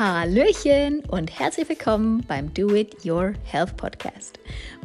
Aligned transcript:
Hallöchen 0.00 1.00
und 1.10 1.38
herzlich 1.38 1.68
willkommen 1.68 2.24
beim 2.26 2.54
Do 2.54 2.74
It 2.74 3.04
Your 3.04 3.34
Health 3.44 3.76
Podcast. 3.76 4.38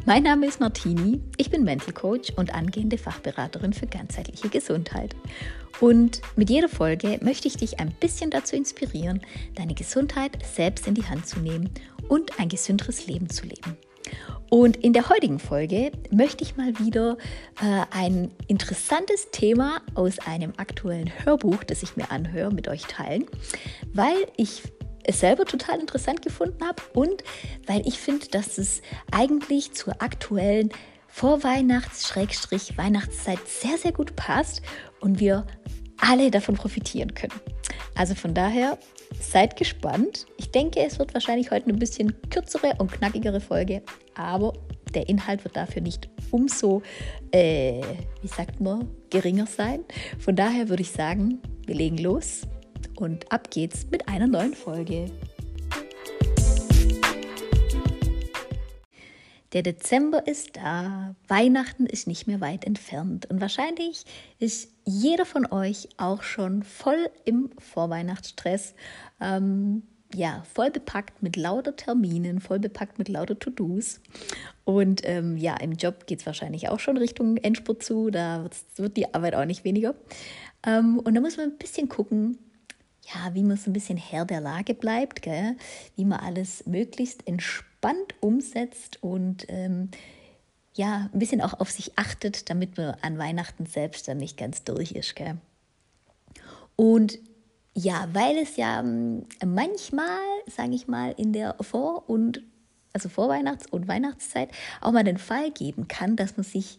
Mein 0.04 0.24
Name 0.24 0.44
ist 0.44 0.60
Martini, 0.60 1.22
ich 1.38 1.48
bin 1.48 1.64
Mental 1.64 1.94
Coach 1.94 2.34
und 2.36 2.54
angehende 2.54 2.98
Fachberaterin 2.98 3.72
für 3.72 3.86
ganzheitliche 3.86 4.50
Gesundheit. 4.50 5.16
Und 5.80 6.20
mit 6.36 6.50
jeder 6.50 6.68
Folge 6.68 7.18
möchte 7.22 7.48
ich 7.48 7.56
dich 7.56 7.80
ein 7.80 7.92
bisschen 7.92 8.28
dazu 8.28 8.56
inspirieren, 8.56 9.22
deine 9.54 9.72
Gesundheit 9.72 10.36
selbst 10.44 10.86
in 10.86 10.92
die 10.92 11.06
Hand 11.06 11.26
zu 11.26 11.40
nehmen 11.40 11.70
und 12.08 12.38
ein 12.38 12.50
gesünderes 12.50 13.06
Leben 13.06 13.30
zu 13.30 13.46
leben. 13.46 13.78
Und 14.50 14.76
in 14.76 14.92
der 14.92 15.08
heutigen 15.08 15.38
Folge 15.38 15.92
möchte 16.10 16.44
ich 16.44 16.58
mal 16.58 16.78
wieder 16.78 17.16
äh, 17.62 17.86
ein 17.90 18.30
interessantes 18.48 19.30
Thema 19.30 19.80
aus 19.94 20.18
einem 20.18 20.52
aktuellen 20.58 21.10
Hörbuch, 21.24 21.64
das 21.64 21.82
ich 21.82 21.96
mir 21.96 22.10
anhöre, 22.10 22.52
mit 22.52 22.68
euch 22.68 22.82
teilen, 22.82 23.24
weil 23.94 24.26
ich 24.36 24.62
es 25.06 25.20
selber 25.20 25.44
total 25.44 25.78
interessant 25.80 26.22
gefunden 26.22 26.66
habe 26.66 26.82
und 26.94 27.22
weil 27.66 27.86
ich 27.86 27.98
finde, 27.98 28.28
dass 28.28 28.56
es 28.58 28.80
eigentlich 29.12 29.72
zur 29.72 30.02
aktuellen 30.02 30.70
Vorweihnachts-Weihnachtszeit 31.08 33.38
sehr, 33.46 33.78
sehr 33.78 33.92
gut 33.92 34.16
passt 34.16 34.62
und 35.00 35.20
wir 35.20 35.46
alle 35.98 36.30
davon 36.30 36.56
profitieren 36.56 37.14
können. 37.14 37.40
Also 37.94 38.14
von 38.14 38.34
daher 38.34 38.76
seid 39.18 39.56
gespannt. 39.56 40.26
Ich 40.36 40.50
denke, 40.50 40.80
es 40.80 40.98
wird 40.98 41.14
wahrscheinlich 41.14 41.50
heute 41.50 41.70
ein 41.70 41.78
bisschen 41.78 42.14
kürzere 42.28 42.74
und 42.78 42.92
knackigere 42.92 43.40
Folge, 43.40 43.80
aber 44.14 44.52
der 44.94 45.08
Inhalt 45.08 45.42
wird 45.44 45.56
dafür 45.56 45.80
nicht 45.80 46.10
umso, 46.30 46.82
äh, 47.30 47.80
wie 48.20 48.28
sagt 48.28 48.60
man, 48.60 48.90
geringer 49.08 49.46
sein. 49.46 49.86
Von 50.18 50.36
daher 50.36 50.68
würde 50.68 50.82
ich 50.82 50.90
sagen, 50.90 51.40
wir 51.64 51.76
legen 51.76 51.96
los 51.98 52.42
und 52.96 53.30
ab 53.32 53.50
geht's 53.50 53.86
mit 53.90 54.08
einer 54.08 54.26
neuen 54.26 54.54
Folge. 54.54 55.10
Der 59.52 59.62
Dezember 59.62 60.26
ist 60.26 60.56
da, 60.56 61.14
Weihnachten 61.28 61.86
ist 61.86 62.06
nicht 62.06 62.26
mehr 62.26 62.40
weit 62.40 62.64
entfernt 62.64 63.26
und 63.30 63.40
wahrscheinlich 63.40 64.04
ist 64.38 64.70
jeder 64.84 65.24
von 65.24 65.50
euch 65.50 65.88
auch 65.96 66.22
schon 66.22 66.62
voll 66.62 67.08
im 67.24 67.50
Vorweihnachtsstress. 67.58 68.74
Ähm, 69.20 69.84
ja, 70.14 70.42
voll 70.52 70.70
bepackt 70.70 71.22
mit 71.22 71.36
lauter 71.36 71.74
Terminen, 71.74 72.40
voll 72.40 72.58
bepackt 72.58 72.98
mit 72.98 73.08
lauter 73.08 73.38
To-Dos. 73.38 74.00
Und 74.64 75.02
ähm, 75.04 75.36
ja, 75.36 75.56
im 75.56 75.72
Job 75.72 76.06
geht 76.06 76.20
es 76.20 76.26
wahrscheinlich 76.26 76.68
auch 76.68 76.78
schon 76.78 76.96
Richtung 76.96 77.36
Endspurt 77.38 77.82
zu, 77.82 78.10
da 78.10 78.48
wird 78.76 78.96
die 78.96 79.14
Arbeit 79.14 79.34
auch 79.34 79.44
nicht 79.44 79.64
weniger. 79.64 79.94
Ähm, 80.66 80.98
und 80.98 81.14
da 81.14 81.20
muss 81.20 81.36
man 81.36 81.50
ein 81.50 81.58
bisschen 81.58 81.88
gucken, 81.88 82.38
ja, 83.14 83.34
wie 83.34 83.42
man 83.42 83.56
so 83.56 83.70
ein 83.70 83.72
bisschen 83.72 83.98
Herr 83.98 84.24
der 84.24 84.40
Lage 84.40 84.74
bleibt, 84.74 85.22
gell? 85.22 85.56
wie 85.94 86.04
man 86.04 86.20
alles 86.20 86.66
möglichst 86.66 87.26
entspannt 87.26 88.14
umsetzt 88.20 89.02
und 89.02 89.46
ähm, 89.48 89.90
ja, 90.74 91.08
ein 91.12 91.18
bisschen 91.18 91.40
auch 91.40 91.60
auf 91.60 91.70
sich 91.70 91.96
achtet, 91.96 92.50
damit 92.50 92.76
man 92.76 92.96
an 93.02 93.18
Weihnachten 93.18 93.66
selbst 93.66 94.08
dann 94.08 94.18
nicht 94.18 94.36
ganz 94.36 94.64
durch 94.64 94.92
ist. 94.92 95.14
Gell? 95.14 95.36
Und 96.74 97.18
ja, 97.74 98.08
weil 98.12 98.36
es 98.38 98.56
ja 98.56 98.80
ähm, 98.80 99.26
manchmal, 99.44 100.18
sage 100.46 100.74
ich 100.74 100.88
mal, 100.88 101.12
in 101.16 101.32
der 101.32 101.56
Vor- 101.60 102.08
und 102.08 102.42
also 102.92 103.08
Vorweihnachts- 103.08 103.70
und 103.70 103.88
Weihnachtszeit 103.88 104.50
auch 104.80 104.92
mal 104.92 105.04
den 105.04 105.18
Fall 105.18 105.50
geben 105.50 105.86
kann, 105.86 106.16
dass 106.16 106.36
man 106.36 106.44
sich 106.44 106.78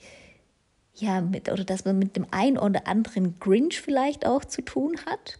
ja 0.95 1.21
mit 1.21 1.51
oder 1.51 1.63
dass 1.63 1.85
man 1.85 1.99
mit 1.99 2.15
dem 2.15 2.25
einen 2.31 2.57
oder 2.57 2.87
anderen 2.87 3.39
Grinch 3.39 3.79
vielleicht 3.79 4.25
auch 4.25 4.43
zu 4.43 4.63
tun 4.63 4.95
hat 5.05 5.37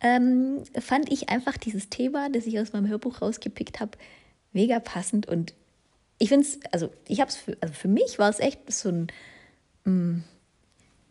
ähm, 0.00 0.62
fand 0.78 1.10
ich 1.10 1.28
einfach 1.28 1.56
dieses 1.56 1.88
Thema, 1.88 2.28
das 2.30 2.46
ich 2.46 2.58
aus 2.58 2.72
meinem 2.72 2.88
Hörbuch 2.88 3.22
rausgepickt 3.22 3.80
habe, 3.80 3.92
mega 4.52 4.80
passend. 4.80 5.26
Und 5.26 5.54
ich 6.18 6.28
finde 6.28 6.46
es, 6.46 6.58
also 6.72 6.90
ich 7.08 7.20
habe 7.20 7.30
es, 7.30 7.36
für, 7.36 7.56
also 7.60 7.74
für 7.74 7.88
mich 7.88 8.18
war 8.18 8.28
es 8.28 8.40
echt 8.40 8.70
so 8.72 8.90
ein, 8.90 9.06
mh, 9.84 9.92
mm, 9.92 10.24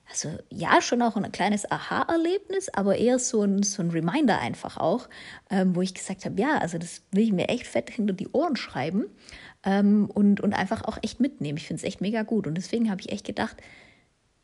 also 0.07 0.29
ja, 0.51 0.81
schon 0.81 1.01
auch 1.01 1.15
ein 1.17 1.31
kleines 1.31 1.69
Aha-Erlebnis, 1.69 2.69
aber 2.69 2.95
eher 2.95 3.17
so 3.17 3.41
ein, 3.41 3.63
so 3.63 3.81
ein 3.81 3.89
Reminder 3.89 4.39
einfach 4.39 4.77
auch, 4.77 5.09
ähm, 5.49 5.75
wo 5.75 5.81
ich 5.81 5.95
gesagt 5.95 6.25
habe, 6.25 6.39
ja, 6.39 6.59
also 6.59 6.77
das 6.77 7.01
will 7.11 7.23
ich 7.23 7.31
mir 7.31 7.49
echt 7.49 7.65
fett 7.65 7.89
hinter 7.89 8.13
die 8.13 8.27
Ohren 8.29 8.55
schreiben 8.55 9.05
ähm, 9.63 10.09
und, 10.13 10.41
und 10.41 10.53
einfach 10.53 10.83
auch 10.83 10.99
echt 11.01 11.19
mitnehmen. 11.19 11.57
Ich 11.57 11.67
finde 11.67 11.81
es 11.81 11.87
echt 11.87 12.01
mega 12.01 12.21
gut. 12.21 12.45
Und 12.45 12.55
deswegen 12.55 12.91
habe 12.91 13.01
ich 13.01 13.11
echt 13.11 13.25
gedacht, 13.25 13.57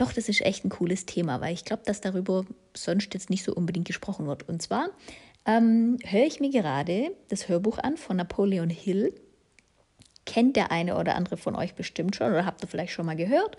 doch, 0.02 0.14
das 0.14 0.30
ist 0.30 0.42
echt 0.42 0.66
ein 0.66 0.70
cooles 0.70 1.06
Thema, 1.06 1.42
weil 1.42 1.54
ich 1.54 1.64
glaube, 1.64 1.84
dass 1.86 2.02
darüber 2.02 2.44
sonst 2.76 3.14
jetzt 3.14 3.30
nicht 3.30 3.44
so 3.44 3.54
unbedingt 3.54 3.86
gesprochen 3.86 4.26
wird. 4.26 4.50
Und 4.50 4.62
zwar 4.62 4.90
ähm, 5.46 5.98
höre 6.04 6.26
ich 6.26 6.40
mir 6.40 6.50
gerade 6.50 7.16
das 7.30 7.48
Hörbuch 7.48 7.78
an 7.78 7.98
von 7.98 8.18
Napoleon 8.18 8.72
Hill. 8.72 9.14
Kennt 10.26 10.56
der 10.56 10.72
eine 10.72 10.98
oder 10.98 11.16
andere 11.16 11.38
von 11.38 11.56
euch 11.56 11.76
bestimmt 11.76 12.16
schon 12.16 12.32
oder 12.32 12.46
habt 12.46 12.64
ihr 12.64 12.68
vielleicht 12.68 12.94
schon 12.94 13.06
mal 13.06 13.16
gehört. 13.16 13.58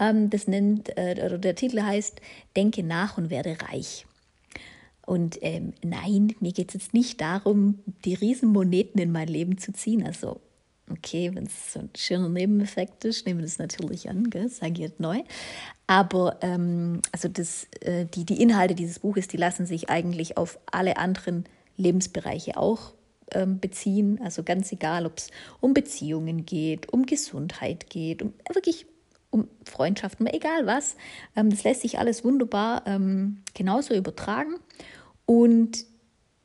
Ähm, 0.00 0.30
das 0.30 0.48
nennt, 0.48 0.96
äh, 0.96 1.20
oder 1.24 1.36
der 1.36 1.56
Titel 1.56 1.82
heißt 1.82 2.20
Denke 2.56 2.82
nach 2.82 3.18
und 3.18 3.28
werde 3.28 3.58
reich. 3.70 4.06
Und 5.04 5.38
ähm, 5.42 5.74
nein, 5.84 6.34
mir 6.40 6.52
geht 6.52 6.68
es 6.68 6.74
jetzt 6.74 6.94
nicht 6.94 7.20
darum, 7.20 7.80
die 8.04 8.14
Riesenmoneten 8.14 9.00
in 9.00 9.12
mein 9.12 9.28
Leben 9.28 9.58
zu 9.58 9.72
ziehen. 9.72 10.06
Also 10.06 10.40
Okay, 10.90 11.30
wenn 11.34 11.46
es 11.46 11.72
so 11.72 11.80
ein 11.80 11.90
schöner 11.96 12.28
Nebeneffekt 12.28 13.04
ist, 13.04 13.24
nehmen 13.24 13.40
wir 13.40 13.46
das 13.46 13.58
natürlich 13.58 14.10
an, 14.10 14.28
sage 14.48 14.72
ich 14.72 14.78
jetzt 14.78 15.00
neu. 15.00 15.22
Aber 15.86 16.38
ähm, 16.42 17.00
also 17.12 17.28
das, 17.28 17.66
äh, 17.80 18.06
die, 18.06 18.24
die 18.24 18.42
Inhalte 18.42 18.74
dieses 18.74 18.98
Buches, 18.98 19.28
die 19.28 19.36
lassen 19.36 19.64
sich 19.64 19.88
eigentlich 19.88 20.36
auf 20.36 20.58
alle 20.70 20.96
anderen 20.96 21.44
Lebensbereiche 21.76 22.56
auch 22.56 22.94
ähm, 23.32 23.60
beziehen. 23.60 24.20
Also 24.22 24.42
ganz 24.42 24.72
egal, 24.72 25.06
ob 25.06 25.18
es 25.18 25.30
um 25.60 25.72
Beziehungen 25.72 26.44
geht, 26.44 26.92
um 26.92 27.06
Gesundheit 27.06 27.88
geht, 27.88 28.22
um 28.22 28.32
wirklich 28.52 28.86
um 29.30 29.48
Freundschaften, 29.64 30.26
egal 30.26 30.66
was. 30.66 30.96
Ähm, 31.36 31.50
das 31.50 31.64
lässt 31.64 31.80
sich 31.82 31.98
alles 31.98 32.24
wunderbar 32.24 32.82
ähm, 32.86 33.42
genauso 33.54 33.94
übertragen. 33.94 34.56
Und 35.24 35.86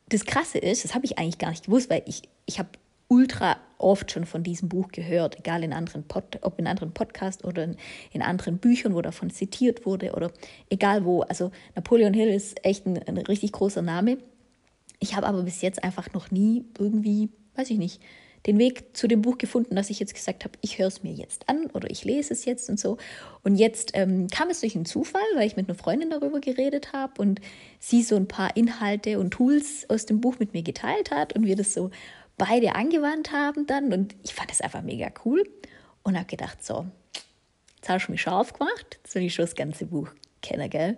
das 0.08 0.24
Krasse 0.24 0.58
ist, 0.58 0.84
das 0.84 0.94
habe 0.94 1.04
ich 1.04 1.18
eigentlich 1.18 1.38
gar 1.38 1.50
nicht 1.50 1.66
gewusst, 1.66 1.90
weil 1.90 2.02
ich, 2.06 2.22
ich 2.46 2.58
habe 2.58 2.70
ultra 3.08 3.58
oft 3.78 4.10
schon 4.10 4.26
von 4.26 4.42
diesem 4.42 4.68
Buch 4.68 4.88
gehört, 4.88 5.38
egal 5.38 5.62
in 5.62 5.72
anderen 5.72 6.04
Pod, 6.04 6.38
ob 6.42 6.58
in 6.58 6.66
anderen 6.66 6.92
Podcasts 6.92 7.44
oder 7.44 7.64
in, 7.64 7.76
in, 8.12 8.22
anderen 8.22 8.58
Büchern, 8.58 8.94
wo 8.94 9.02
davon 9.02 9.30
zitiert 9.30 9.86
wurde 9.86 10.12
oder 10.12 10.32
egal 10.68 11.04
wo. 11.04 11.22
Also 11.22 11.50
Napoleon 11.74 12.14
Hill 12.14 12.28
ist 12.28 12.64
echt 12.64 12.86
ein, 12.86 12.98
ein 13.06 13.16
richtig 13.18 13.52
großer 13.52 13.82
Name. 13.82 14.18
Ich 15.00 15.14
habe 15.16 15.26
aber 15.26 15.42
bis 15.42 15.62
jetzt 15.62 15.82
einfach 15.84 16.12
noch 16.12 16.30
nie 16.30 16.64
irgendwie, 16.78 17.30
weiß 17.54 17.70
ich 17.70 17.78
nicht, 17.78 18.00
den 18.46 18.58
Weg 18.58 18.96
zu 18.96 19.08
dem 19.08 19.22
Buch 19.22 19.38
gefunden, 19.38 19.74
dass 19.74 19.90
ich 19.90 19.98
jetzt 19.98 20.14
gesagt 20.14 20.44
habe, 20.44 20.54
ich 20.60 20.78
höre 20.78 20.86
es 20.86 21.02
mir 21.02 21.12
jetzt 21.12 21.48
an 21.48 21.66
oder 21.74 21.90
ich 21.90 22.04
lese 22.04 22.32
es 22.32 22.44
jetzt 22.44 22.70
und 22.70 22.78
so. 22.78 22.96
Und 23.42 23.56
jetzt 23.56 23.90
ähm, 23.94 24.28
kam 24.28 24.48
es 24.48 24.60
durch 24.60 24.74
einen 24.74 24.84
Zufall, 24.84 25.20
weil 25.34 25.46
ich 25.46 25.56
mit 25.56 25.68
einer 25.68 25.78
Freundin 25.78 26.10
darüber 26.10 26.40
geredet 26.40 26.92
habe 26.92 27.20
und 27.20 27.40
sie 27.78 28.02
so 28.02 28.16
ein 28.16 28.28
paar 28.28 28.56
Inhalte 28.56 29.18
und 29.18 29.30
Tools 29.30 29.86
aus 29.88 30.06
dem 30.06 30.20
Buch 30.20 30.38
mit 30.38 30.54
mir 30.54 30.62
geteilt 30.62 31.10
hat 31.10 31.34
und 31.34 31.46
wir 31.46 31.56
das 31.56 31.74
so 31.74 31.90
beide 32.38 32.74
angewandt 32.74 33.32
haben 33.32 33.66
dann. 33.66 33.92
Und 33.92 34.14
ich 34.22 34.34
fand 34.34 34.50
das 34.50 34.60
einfach 34.60 34.82
mega 34.82 35.10
cool 35.24 35.44
und 36.02 36.16
habe 36.16 36.26
gedacht, 36.26 36.64
so, 36.64 36.86
jetzt 37.76 37.88
hast 37.88 38.06
du 38.06 38.12
mich 38.12 38.22
scharf 38.22 38.52
gemacht, 38.52 38.98
jetzt 39.02 39.14
will 39.14 39.24
ich 39.24 39.34
schon 39.34 39.44
das 39.44 39.54
ganze 39.54 39.86
Buch 39.86 40.08
kennen, 40.40 40.70
gell? 40.70 40.96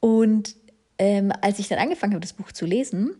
Und 0.00 0.56
ähm, 0.98 1.32
als 1.40 1.58
ich 1.58 1.68
dann 1.68 1.78
angefangen 1.78 2.14
habe, 2.14 2.20
das 2.20 2.32
Buch 2.32 2.52
zu 2.52 2.66
lesen, 2.66 3.14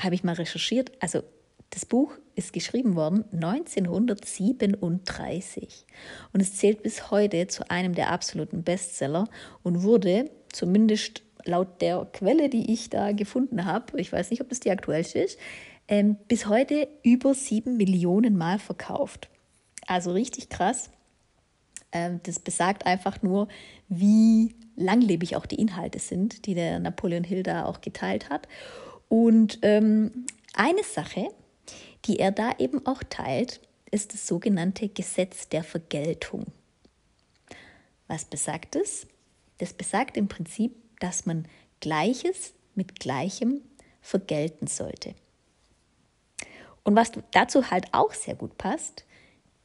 habe 0.00 0.14
ich 0.14 0.24
mal 0.24 0.34
recherchiert. 0.34 0.92
Also 1.00 1.22
das 1.70 1.86
Buch 1.86 2.12
ist 2.34 2.52
geschrieben 2.52 2.96
worden 2.96 3.24
1937 3.32 5.86
und 6.32 6.40
es 6.40 6.56
zählt 6.56 6.82
bis 6.82 7.10
heute 7.10 7.46
zu 7.46 7.70
einem 7.70 7.94
der 7.94 8.10
absoluten 8.10 8.62
Bestseller 8.62 9.28
und 9.62 9.82
wurde 9.82 10.30
zumindest 10.50 11.22
laut 11.44 11.82
der 11.82 12.06
Quelle, 12.12 12.48
die 12.48 12.72
ich 12.72 12.88
da 12.90 13.12
gefunden 13.12 13.64
habe, 13.64 14.00
ich 14.00 14.12
weiß 14.12 14.30
nicht, 14.30 14.40
ob 14.40 14.48
das 14.48 14.60
die 14.60 14.70
aktuellste 14.70 15.18
ist, 15.18 15.36
ähm, 15.88 16.16
bis 16.28 16.46
heute 16.46 16.88
über 17.02 17.34
sieben 17.34 17.76
Millionen 17.76 18.36
Mal 18.36 18.58
verkauft. 18.58 19.28
Also 19.86 20.12
richtig 20.12 20.50
krass. 20.50 20.90
Ähm, 21.92 22.20
das 22.24 22.38
besagt 22.38 22.86
einfach 22.86 23.22
nur, 23.22 23.48
wie 23.88 24.54
langlebig 24.76 25.36
auch 25.36 25.46
die 25.46 25.60
Inhalte 25.60 25.98
sind, 25.98 26.46
die 26.46 26.54
der 26.54 26.78
Napoleon 26.78 27.24
Hill 27.24 27.42
da 27.42 27.64
auch 27.64 27.80
geteilt 27.80 28.30
hat. 28.30 28.46
Und 29.08 29.58
ähm, 29.62 30.26
eine 30.54 30.84
Sache, 30.84 31.28
die 32.04 32.18
er 32.18 32.30
da 32.30 32.52
eben 32.58 32.86
auch 32.86 33.02
teilt, 33.08 33.60
ist 33.90 34.12
das 34.12 34.26
sogenannte 34.26 34.88
Gesetz 34.88 35.48
der 35.48 35.64
Vergeltung. 35.64 36.46
Was 38.06 38.26
besagt 38.26 38.76
es? 38.76 39.06
Das 39.58 39.72
besagt 39.72 40.16
im 40.16 40.28
Prinzip, 40.28 40.74
dass 41.00 41.26
man 41.26 41.46
Gleiches 41.80 42.52
mit 42.74 43.00
Gleichem 43.00 43.62
vergelten 44.00 44.66
sollte. 44.66 45.14
Und 46.88 46.96
was 46.96 47.12
dazu 47.32 47.70
halt 47.70 47.92
auch 47.92 48.14
sehr 48.14 48.34
gut 48.34 48.56
passt, 48.56 49.04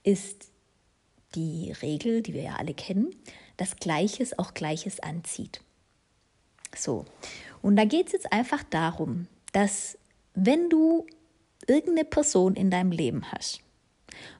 ist 0.04 0.52
die 1.36 1.72
Regel, 1.81 2.22
die 2.22 2.34
wir 2.34 2.42
ja 2.42 2.56
alle 2.58 2.74
kennen, 2.74 3.16
dass 3.56 3.78
Gleiches 3.78 4.38
auch 4.38 4.54
Gleiches 4.54 5.00
anzieht. 5.00 5.62
So, 6.75 7.06
und 7.62 7.78
da 7.78 7.86
geht 7.86 8.08
es 8.08 8.12
jetzt 8.12 8.34
einfach 8.34 8.62
darum, 8.64 9.28
dass 9.54 9.98
wenn 10.34 10.70
du 10.70 11.08
irgendeine 11.66 12.04
Person 12.04 12.58
in 12.58 12.70
deinem 12.70 12.92
Leben 12.92 13.31
hast, 13.31 13.62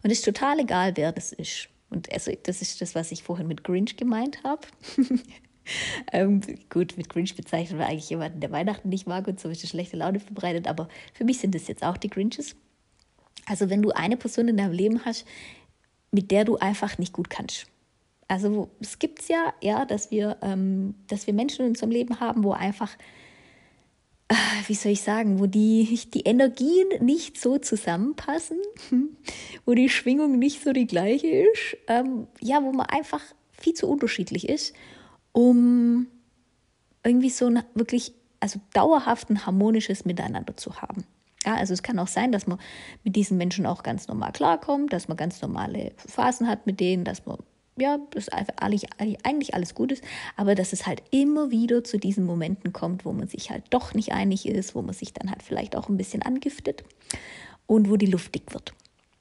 und 0.04 0.12
es 0.12 0.18
ist 0.18 0.26
total 0.26 0.60
egal, 0.60 0.98
wer 0.98 1.14
das 1.14 1.32
ist, 1.32 1.70
und 1.90 2.12
also 2.12 2.34
das 2.44 2.62
ist 2.62 2.82
das, 2.82 2.96
was 2.96 3.14
ich 3.14 3.24
vorhin 3.24 3.48
mit 3.48 3.64
Grinch 3.64 3.96
gemeint 3.96 4.44
habe. 4.44 4.68
ähm, 6.12 6.42
gut, 6.70 6.98
mit 6.98 7.08
Grinch 7.08 7.34
bezeichnen 7.34 7.80
wir 7.80 7.88
eigentlich 7.88 8.10
jemanden, 8.10 8.42
der 8.42 8.52
Weihnachten 8.52 8.90
nicht 8.90 9.08
mag 9.08 9.26
und 9.30 9.40
so 9.40 9.48
ist 9.48 9.66
schlechte 9.66 9.96
Laune 9.96 10.20
verbreitet, 10.20 10.68
aber 10.68 10.90
für 11.14 11.24
mich 11.24 11.40
sind 11.40 11.56
das 11.56 11.70
jetzt 11.70 11.86
auch 11.86 11.96
die 11.96 12.10
Grinches. 12.10 12.58
Also 13.46 13.70
wenn 13.70 13.82
du 13.82 13.92
eine 13.92 14.18
Person 14.18 14.48
in 14.48 14.58
deinem 14.58 14.72
Leben 14.72 15.06
hast, 15.06 15.26
mit 16.12 16.32
der 16.32 16.46
du 16.46 16.58
einfach 16.58 16.98
nicht 16.98 17.14
gut 17.14 17.30
kannst. 17.30 17.68
Also 18.28 18.70
es 18.80 19.00
gibt 19.00 19.28
ja, 19.28 19.54
ja, 19.62 19.86
dass 19.86 20.12
wir, 20.12 20.38
ähm, 20.42 20.96
dass 21.08 21.28
wir 21.28 21.34
Menschen 21.34 21.66
in 21.66 21.70
unserem 21.70 21.92
Leben 21.92 22.20
haben, 22.20 22.44
wo 22.44 22.52
einfach, 22.52 22.96
äh, 24.30 24.36
wie 24.68 24.76
soll 24.76 24.94
ich 24.94 25.02
sagen, 25.02 25.40
wo 25.40 25.46
die, 25.46 26.00
die 26.14 26.22
Energien 26.22 26.88
nicht 27.02 27.40
so 27.40 27.58
zusammenpassen, 27.58 28.60
wo 29.66 29.74
die 29.74 29.90
Schwingung 29.90 30.40
nicht 30.40 30.64
so 30.64 30.72
die 30.72 30.88
gleiche 30.88 31.28
ist, 31.28 31.78
ähm, 31.88 32.28
ja, 32.40 32.64
wo 32.64 32.72
man 32.72 32.86
einfach 32.88 33.22
viel 33.52 33.74
zu 33.74 33.88
unterschiedlich 33.88 34.48
ist, 34.48 34.74
um 35.32 36.08
irgendwie 37.04 37.30
so 37.30 37.52
wirklich, 37.74 38.14
also 38.40 38.60
dauerhaft 38.74 39.30
ein 39.30 39.46
harmonisches 39.46 40.06
Miteinander 40.06 40.56
zu 40.56 40.82
haben. 40.82 41.06
Ja, 41.46 41.56
also 41.56 41.74
es 41.74 41.84
kann 41.84 42.00
auch 42.00 42.08
sein, 42.08 42.32
dass 42.32 42.48
man 42.48 42.58
mit 43.04 43.16
diesen 43.16 43.38
Menschen 43.38 43.66
auch 43.66 43.84
ganz 43.84 44.08
normal 44.08 44.32
klarkommt, 44.32 44.94
dass 44.94 45.08
man 45.08 45.18
ganz 45.18 45.42
normale 45.42 45.92
Phasen 45.98 46.48
hat 46.48 46.66
mit 46.66 46.80
denen, 46.80 47.04
dass 47.04 47.26
man, 47.26 47.38
ja, 47.78 48.00
das 48.12 48.30
eigentlich, 48.30 48.88
eigentlich 49.00 49.54
alles 49.54 49.76
gut 49.76 49.92
ist, 49.92 50.04
aber 50.38 50.56
dass 50.56 50.74
es 50.74 50.86
halt 50.86 51.04
immer 51.12 51.52
wieder 51.52 51.84
zu 51.84 51.98
diesen 51.98 52.26
Momenten 52.26 52.72
kommt, 52.72 53.04
wo 53.04 53.12
man 53.12 53.28
sich 53.28 53.50
halt 53.50 53.66
doch 53.72 53.94
nicht 53.94 54.14
einig 54.14 54.48
ist, 54.48 54.74
wo 54.74 54.82
man 54.82 54.94
sich 54.94 55.14
dann 55.14 55.30
halt 55.30 55.44
vielleicht 55.44 55.76
auch 55.76 55.90
ein 55.90 55.98
bisschen 55.98 56.22
angiftet 56.22 56.84
und 57.68 57.90
wo 57.90 57.98
die 57.98 58.06
Luft 58.06 58.34
dick 58.36 58.54
wird. 58.54 58.74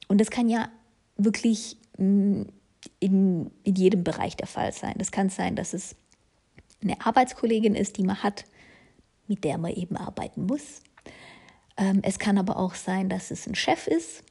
Und 0.07 0.21
das 0.21 0.29
kann 0.29 0.47
ja 0.47 0.69
wirklich 1.17 1.77
mm, 1.97 2.43
in, 2.99 3.51
in 3.63 3.75
jedem 3.75 4.03
Bereich 4.03 4.37
der 4.37 4.47
Fall 4.47 4.71
sein. 4.71 4.95
Das 4.97 5.11
kann 5.11 5.29
sein, 5.29 5.55
dass 5.55 5.73
es 5.73 5.95
eine 6.81 7.05
Arbeitskollegin 7.05 7.75
ist, 7.75 7.97
die 7.97 8.03
man 8.03 8.23
hat, 8.23 8.45
mit 9.27 9.43
der 9.43 9.57
man 9.57 9.73
eben 9.73 9.97
arbeiten 9.97 10.45
muss 10.45 10.81
ähm, 11.77 11.99
es 12.03 12.19
kann 12.19 12.37
aber 12.37 12.57
auch 12.57 12.75
sein, 12.75 13.09
dass 13.09 13.31
es 13.31 13.47
ein 13.47 13.55
Chef 13.55 13.87
ist, 13.87 14.23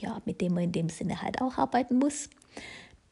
ja, 0.00 0.20
mit 0.24 0.40
dem 0.40 0.54
man 0.54 0.64
in 0.64 0.72
dem 0.72 0.88
Sinne 0.88 1.22
halt 1.22 1.40
auch 1.40 1.58
arbeiten 1.58 1.98
muss. 1.98 2.30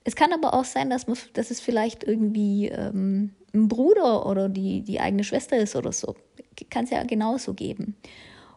Es 0.05 0.17
kann 0.17 0.33
aber 0.33 0.55
auch 0.55 0.65
sein, 0.65 0.89
dass, 0.91 1.07
man, 1.07 1.19
dass 1.35 1.51
es 1.51 1.61
vielleicht 1.61 2.05
irgendwie 2.05 2.69
ähm, 2.69 3.35
ein 3.53 3.69
Bruder 3.69 4.27
oder 4.27 4.49
die, 4.49 4.83
die 4.83 5.01
eigene 5.01 5.25
Schwester 5.25 5.57
ist 5.59 5.77
oder 5.77 5.93
so. 5.93 6.15
Kann 6.71 6.85
es 6.85 6.91
ja 6.91 7.03
genauso 7.05 7.55
geben. 7.55 7.97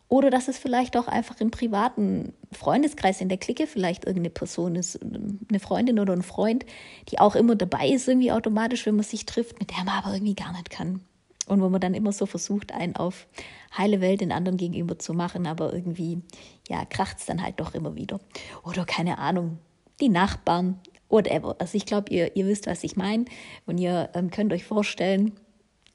Oder 0.08 0.30
dass 0.30 0.50
es 0.50 0.58
vielleicht 0.58 0.98
auch 0.98 1.08
einfach 1.08 1.40
im 1.40 1.52
privaten 1.52 2.34
Freundeskreis, 2.52 3.22
in 3.22 3.30
der 3.30 3.38
Clique 3.38 3.66
vielleicht 3.66 4.06
irgendeine 4.06 4.30
Person 4.30 4.76
ist, 4.76 5.00
eine 5.02 5.60
Freundin 5.60 6.00
oder 6.00 6.12
ein 6.14 6.22
Freund, 6.22 6.66
die 7.10 7.20
auch 7.20 7.36
immer 7.36 7.56
dabei 7.56 7.88
ist, 7.88 8.10
irgendwie 8.10 8.32
automatisch, 8.32 8.86
wenn 8.86 8.96
man 8.96 9.06
sich 9.06 9.26
trifft, 9.26 9.60
mit 9.60 9.72
der 9.72 9.86
man 9.86 10.04
aber 10.04 10.14
irgendwie 10.14 10.36
gar 10.36 10.52
nicht 10.52 10.70
kann. 10.70 11.02
Und 11.48 11.62
wo 11.62 11.70
man 11.70 11.82
dann 11.82 11.94
immer 11.94 12.12
so 12.12 12.26
versucht, 12.26 12.72
einen 12.72 12.96
auf 12.96 13.28
heile 13.76 14.00
Welt 14.00 14.22
den 14.22 14.32
anderen 14.32 14.58
gegenüber 14.58 15.00
zu 15.00 15.14
machen, 15.14 15.48
aber 15.48 15.74
irgendwie, 15.74 16.22
ja, 16.70 16.86
kracht 16.86 17.18
es 17.20 17.26
dann 17.26 17.42
halt 17.42 17.60
doch 17.60 17.74
immer 17.74 17.96
wieder. 17.96 18.20
Oder 18.64 18.86
keine 18.86 19.18
Ahnung, 19.18 19.58
die 20.00 20.10
Nachbarn, 20.10 20.80
whatever. 21.10 21.56
Also 21.60 21.78
ich 21.78 21.86
glaube, 21.86 22.12
ihr, 22.14 22.36
ihr 22.36 22.46
wisst, 22.46 22.68
was 22.68 22.84
ich 22.84 22.96
meine 22.96 23.26
und 23.66 23.80
ihr 23.80 24.10
ähm, 24.14 24.30
könnt 24.30 24.54
euch 24.54 24.64
vorstellen, 24.64 25.34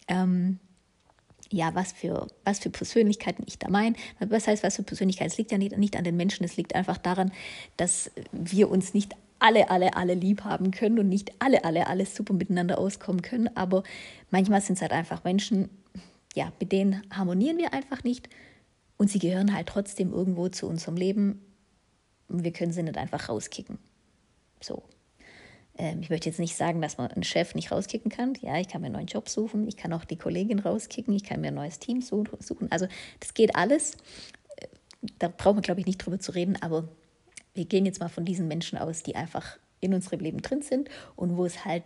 ähm, 0.09 0.59
ja, 1.51 1.75
was 1.75 1.93
für, 1.93 2.27
was 2.45 2.59
für 2.59 2.71
Persönlichkeiten 2.71 3.45
ich 3.47 3.59
da 3.59 3.69
meine. 3.71 3.95
Was 4.19 4.49
heißt, 4.49 4.65
was 4.65 4.77
für 4.77 4.83
Persönlichkeiten? 4.83 5.31
Es 5.31 5.39
liegt 5.39 5.53
ja 5.53 5.59
nicht, 5.59 5.77
nicht 5.77 5.97
an 5.97 6.05
den 6.05 6.17
Menschen, 6.17 6.45
es 6.45 6.57
liegt 6.57 6.75
einfach 6.75 6.99
daran, 6.99 7.33
dass 7.77 8.11
wir 8.33 8.69
uns 8.69 8.95
nicht 8.95 9.15
alle, 9.39 9.71
alle, 9.71 9.97
alle 9.97 10.15
lieb 10.15 10.45
haben 10.45 10.71
können 10.71 10.99
und 10.99 11.09
nicht 11.09 11.33
alle, 11.41 11.65
alle, 11.65 11.87
alle 11.87 12.07
super 12.07 12.35
miteinander 12.35 12.79
auskommen 12.79 13.23
können. 13.23 13.55
Aber 13.57 13.83
manchmal 14.31 14.61
sind 14.61 14.77
es 14.77 14.83
halt 14.83 14.93
einfach 14.93 15.25
Menschen, 15.25 15.69
ja, 16.35 16.53
mit 16.61 16.73
denen 16.73 17.03
harmonieren 17.11 17.59
wir 17.59 17.73
einfach 17.73 18.05
nicht 18.05 18.29
und 18.97 19.11
sie 19.11 19.19
gehören 19.19 19.55
halt 19.55 19.69
trotzdem 19.69 20.13
irgendwo 20.13 20.49
zu 20.49 20.69
unserem 20.69 20.97
Leben 20.97 21.43
und 22.29 22.45
wir 22.45 22.53
können 22.53 22.73
sie 22.73 22.83
nicht 22.83 22.99
einfach 22.99 23.29
rauskicken. 23.29 23.79
So. 24.61 24.83
Ähm, 25.79 26.01
ich 26.01 26.11
möchte 26.11 26.29
jetzt 26.29 26.39
nicht 26.39 26.57
sagen, 26.57 26.81
dass 26.81 26.99
man 26.99 27.11
einen 27.11 27.23
Chef 27.23 27.55
nicht 27.55 27.71
rauskicken 27.71 28.11
kann. 28.11 28.35
Ja, 28.41 28.59
ich 28.59 28.69
kann 28.69 28.81
mir 28.81 28.87
einen 28.87 28.97
neuen 28.97 29.07
Job 29.07 29.29
suchen, 29.29 29.69
ich 29.69 29.77
kann 29.77 29.93
auch 29.93 30.05
die 30.05 30.17
Kollegin 30.17 30.59
rauskicken, 30.59 31.15
ich 31.15 31.25
kann 31.25 31.41
mir 31.41 31.49
ein 31.49 31.55
neues 31.55 31.79
Team 31.79 32.01
suchen. 32.01 32.71
Also 32.71 32.87
das 33.21 33.35
geht 33.35 33.55
alles. 33.55 33.95
Äh, 34.57 34.67
da 35.19 35.29
braucht 35.29 35.55
man, 35.57 35.63
glaube 35.63 35.81
ich, 35.81 35.87
nicht 35.87 35.99
drüber 35.99 36.19
zu 36.19 36.33
reden, 36.33 36.57
aber 36.61 36.89
wir 37.57 37.65
gehen 37.65 37.87
jetzt 37.87 38.01
mal 38.01 38.09
von 38.09 38.25
diesen 38.25 38.49
Menschen 38.49 38.79
aus, 38.79 39.03
die 39.03 39.17
einfach 39.17 39.59
in 39.81 39.95
unserem 39.95 40.21
Leben 40.21 40.43
drin 40.43 40.63
sind 40.63 40.89
und 41.17 41.37
wo 41.37 41.45
es 41.45 41.65
halt 41.65 41.85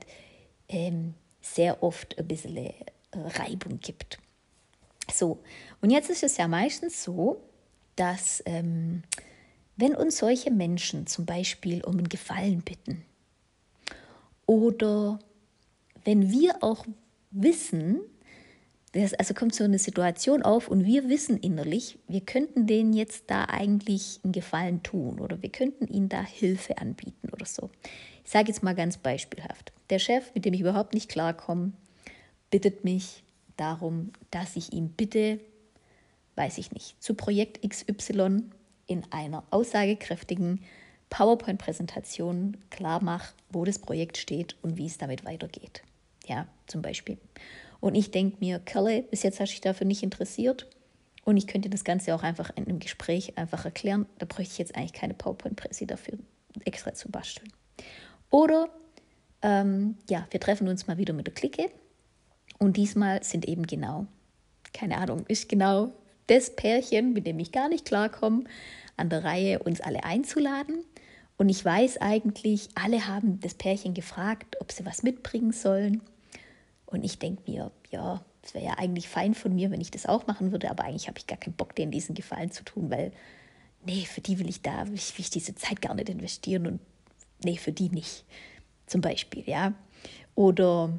ähm, 0.69 1.14
sehr 1.40 1.82
oft 1.82 2.19
ein 2.19 2.26
bisschen 2.26 2.56
äh, 2.56 2.72
Reibung 3.12 3.81
gibt. 3.81 4.19
So, 5.12 5.43
und 5.81 5.90
jetzt 5.90 6.11
ist 6.11 6.22
es 6.22 6.37
ja 6.37 6.46
meistens 6.46 7.02
so, 7.02 7.43
dass 7.96 8.43
ähm, 8.46 9.02
wenn 9.76 9.94
uns 9.94 10.19
solche 10.19 10.50
Menschen 10.50 11.06
zum 11.06 11.26
Beispiel 11.26 11.82
um 11.84 11.99
einen 11.99 12.08
Gefallen 12.08 12.62
bitten 12.62 13.05
oder 14.46 15.19
wenn 16.05 16.31
wir 16.31 16.62
auch 16.62 16.84
wissen, 17.31 18.00
das, 18.92 19.14
also 19.14 19.34
kommt 19.34 19.54
so 19.54 19.62
eine 19.62 19.78
Situation 19.78 20.42
auf 20.42 20.69
und 20.69 20.84
wir 20.84 21.08
wissen 21.08 21.37
innerlich, 21.38 21.98
wir 22.08 22.22
könnten 22.22 22.66
denen 22.66 22.92
jetzt 22.92 23.25
da 23.28 23.44
eigentlich 23.44 24.20
einen 24.25 24.32
Gefallen 24.32 24.82
tun 24.82 25.20
oder 25.20 25.40
wir 25.42 25.50
könnten 25.50 25.87
ihnen 25.87 26.08
da 26.08 26.22
Hilfe 26.22 26.78
anbieten 26.78 27.28
oder 27.32 27.46
so. 27.46 27.70
Ich 28.25 28.31
sage 28.31 28.48
jetzt 28.48 28.62
mal 28.62 28.75
ganz 28.75 28.96
beispielhaft. 28.96 29.72
Der 29.90 29.98
Chef, 29.98 30.34
mit 30.34 30.44
dem 30.44 30.54
ich 30.54 30.60
überhaupt 30.60 30.94
nicht 30.94 31.08
klarkomme, 31.08 31.72
bittet 32.50 32.84
mich 32.84 33.22
darum, 33.56 34.12
dass 34.31 34.56
ich 34.56 34.72
ihm 34.72 34.88
bitte, 34.88 35.38
weiß 36.34 36.58
ich 36.58 36.72
nicht, 36.72 37.00
zu 37.02 37.14
Projekt 37.14 37.69
XY 37.69 38.43
in 38.86 39.04
einer 39.10 39.44
aussagekräftigen 39.50 40.60
PowerPoint-Präsentation 41.10 42.56
klar 42.70 43.02
mache, 43.02 43.34
wo 43.50 43.64
das 43.64 43.78
Projekt 43.78 44.16
steht 44.16 44.56
und 44.62 44.76
wie 44.76 44.86
es 44.86 44.98
damit 44.98 45.25
weitergeht. 45.25 45.82
Ja, 46.26 46.46
zum 46.66 46.82
Beispiel. 46.82 47.19
Und 47.81 47.94
ich 47.94 48.11
denke 48.11 48.37
mir, 48.41 48.59
Kerle, 48.59 49.03
bis 49.03 49.23
jetzt 49.23 49.41
hast 49.41 49.50
du 49.50 49.55
dich 49.55 49.61
dafür 49.61 49.87
nicht 49.87 50.03
interessiert. 50.03 50.69
Und 51.25 51.37
ich 51.37 51.46
könnte 51.46 51.70
das 51.70 51.84
Ganze 51.84 52.15
auch 52.15 52.22
einfach 52.22 52.51
in 52.56 52.67
einem 52.67 52.79
Gespräch 52.79 53.37
einfach 53.39 53.65
erklären. 53.65 54.06
Da 54.19 54.27
bräuchte 54.27 54.53
ich 54.53 54.58
jetzt 54.58 54.77
eigentlich 54.77 54.93
keine 54.93 55.15
PowerPoint-Präsi 55.15 55.87
dafür 55.87 56.19
extra 56.65 56.93
zu 56.94 57.10
basteln. 57.10 57.53
Oder, 58.31 58.69
ähm, 59.43 59.96
ja, 60.08 60.27
wir 60.31 60.41
treffen 60.41 60.69
uns 60.69 60.87
mal 60.87 60.99
wieder 60.99 61.13
mit 61.13 61.27
der 61.27 61.34
Clique. 61.34 61.70
Und 62.58 62.77
diesmal 62.77 63.22
sind 63.22 63.46
eben 63.46 63.67
genau, 63.67 64.06
keine 64.72 64.99
Ahnung, 64.99 65.25
ist 65.29 65.49
genau 65.49 65.93
das 66.27 66.55
Pärchen, 66.55 67.13
mit 67.13 67.27
dem 67.27 67.39
ich 67.39 67.53
gar 67.53 67.69
nicht 67.69 67.87
klarkomme, 67.87 68.44
an 68.96 69.08
der 69.08 69.25
Reihe, 69.25 69.58
uns 69.60 69.81
alle 69.81 70.05
einzuladen. 70.05 70.84
Und 71.39 71.49
ich 71.49 71.65
weiß 71.65 71.99
eigentlich, 71.99 72.69
alle 72.75 73.06
haben 73.08 73.41
das 73.41 73.55
Pärchen 73.55 73.94
gefragt, 73.94 74.56
ob 74.60 74.72
sie 74.72 74.84
was 74.84 75.03
mitbringen 75.03 75.53
sollen. 75.53 76.03
Und 76.91 77.05
ich 77.05 77.19
denke 77.19 77.51
mir, 77.51 77.70
ja, 77.91 78.25
es 78.43 78.55
wäre 78.55 78.65
ja 78.65 78.75
eigentlich 78.79 79.09
fein 79.09 79.35
von 79.35 79.55
mir, 79.55 79.70
wenn 79.70 79.81
ich 79.81 79.91
das 79.91 80.06
auch 80.06 80.27
machen 80.27 80.53
würde, 80.53 80.70
aber 80.70 80.85
eigentlich 80.85 81.09
habe 81.09 81.19
ich 81.19 81.27
gar 81.27 81.39
keinen 81.39 81.55
Bock, 81.55 81.75
denen 81.75 81.93
diesen 81.93 82.15
Gefallen 82.15 82.51
zu 82.51 82.65
tun, 82.65 82.91
weil, 82.91 83.13
nee, 83.85 84.05
für 84.05 84.20
die 84.20 84.39
will 84.39 84.49
ich 84.49 84.63
da, 84.63 84.87
will 84.87 84.94
ich, 84.94 85.17
will 85.17 85.25
ich 85.25 85.31
diese 85.31 85.55
Zeit 85.55 85.82
gar 85.82 85.94
nicht 85.94 86.09
investieren 86.09 86.67
und 86.67 86.81
nee, 87.44 87.56
für 87.56 87.73
die 87.73 87.91
nicht. 87.91 88.25
Zum 88.87 89.01
Beispiel, 89.01 89.44
ja. 89.47 89.75
Oder 90.35 90.99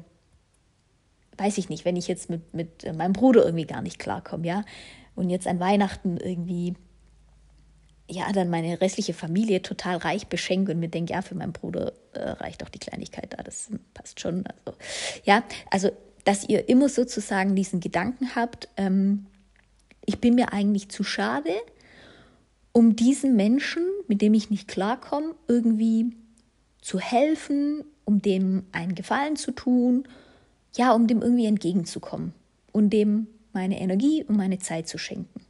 weiß 1.36 1.58
ich 1.58 1.68
nicht, 1.68 1.84
wenn 1.84 1.96
ich 1.96 2.08
jetzt 2.08 2.30
mit, 2.30 2.54
mit 2.54 2.96
meinem 2.96 3.12
Bruder 3.12 3.44
irgendwie 3.44 3.66
gar 3.66 3.82
nicht 3.82 3.98
klarkomme, 3.98 4.46
ja, 4.46 4.64
und 5.14 5.28
jetzt 5.28 5.46
an 5.46 5.60
Weihnachten 5.60 6.16
irgendwie 6.16 6.74
ja, 8.12 8.30
dann 8.32 8.50
meine 8.50 8.80
restliche 8.80 9.14
Familie 9.14 9.62
total 9.62 9.96
reich 9.96 10.26
beschenke 10.26 10.72
und 10.72 10.80
mir 10.80 10.88
denke, 10.88 11.14
ja, 11.14 11.22
für 11.22 11.34
meinen 11.34 11.52
Bruder 11.52 11.92
äh, 12.12 12.20
reicht 12.20 12.62
doch 12.62 12.68
die 12.68 12.78
Kleinigkeit 12.78 13.32
da, 13.32 13.42
das 13.42 13.70
passt 13.94 14.20
schon. 14.20 14.44
Also, 14.46 14.78
ja, 15.24 15.42
also, 15.70 15.90
dass 16.24 16.48
ihr 16.48 16.68
immer 16.68 16.88
sozusagen 16.88 17.56
diesen 17.56 17.80
Gedanken 17.80 18.34
habt, 18.36 18.68
ähm, 18.76 19.26
ich 20.04 20.20
bin 20.20 20.34
mir 20.34 20.52
eigentlich 20.52 20.88
zu 20.88 21.04
schade, 21.04 21.52
um 22.72 22.96
diesen 22.96 23.34
Menschen, 23.34 23.82
mit 24.08 24.22
dem 24.22 24.34
ich 24.34 24.50
nicht 24.50 24.68
klarkomme, 24.68 25.34
irgendwie 25.48 26.12
zu 26.80 26.98
helfen, 26.98 27.84
um 28.04 28.20
dem 28.20 28.64
einen 28.72 28.94
Gefallen 28.94 29.36
zu 29.36 29.52
tun, 29.52 30.04
ja, 30.74 30.92
um 30.92 31.06
dem 31.06 31.22
irgendwie 31.22 31.46
entgegenzukommen 31.46 32.34
und 32.72 32.90
dem 32.90 33.26
meine 33.52 33.80
Energie 33.80 34.24
und 34.24 34.36
meine 34.36 34.58
Zeit 34.58 34.88
zu 34.88 34.98
schenken. 34.98 35.40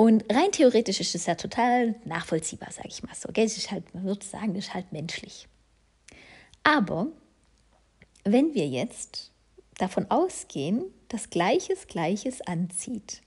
Und 0.00 0.32
rein 0.32 0.52
theoretisch 0.52 1.00
ist 1.00 1.16
es 1.16 1.26
ja 1.26 1.34
total 1.34 1.96
nachvollziehbar, 2.04 2.70
sage 2.70 2.86
ich 2.86 3.02
mal 3.02 3.16
so. 3.16 3.30
Gell? 3.32 3.46
ist 3.46 3.72
halt, 3.72 3.92
man 3.92 4.04
würde 4.04 4.24
sagen, 4.24 4.54
das 4.54 4.66
ist 4.66 4.74
halt 4.74 4.92
menschlich. 4.92 5.48
Aber 6.62 7.08
wenn 8.22 8.54
wir 8.54 8.68
jetzt 8.68 9.32
davon 9.76 10.08
ausgehen, 10.08 10.84
dass 11.08 11.30
Gleiches 11.30 11.88
Gleiches 11.88 12.40
anzieht, 12.42 13.22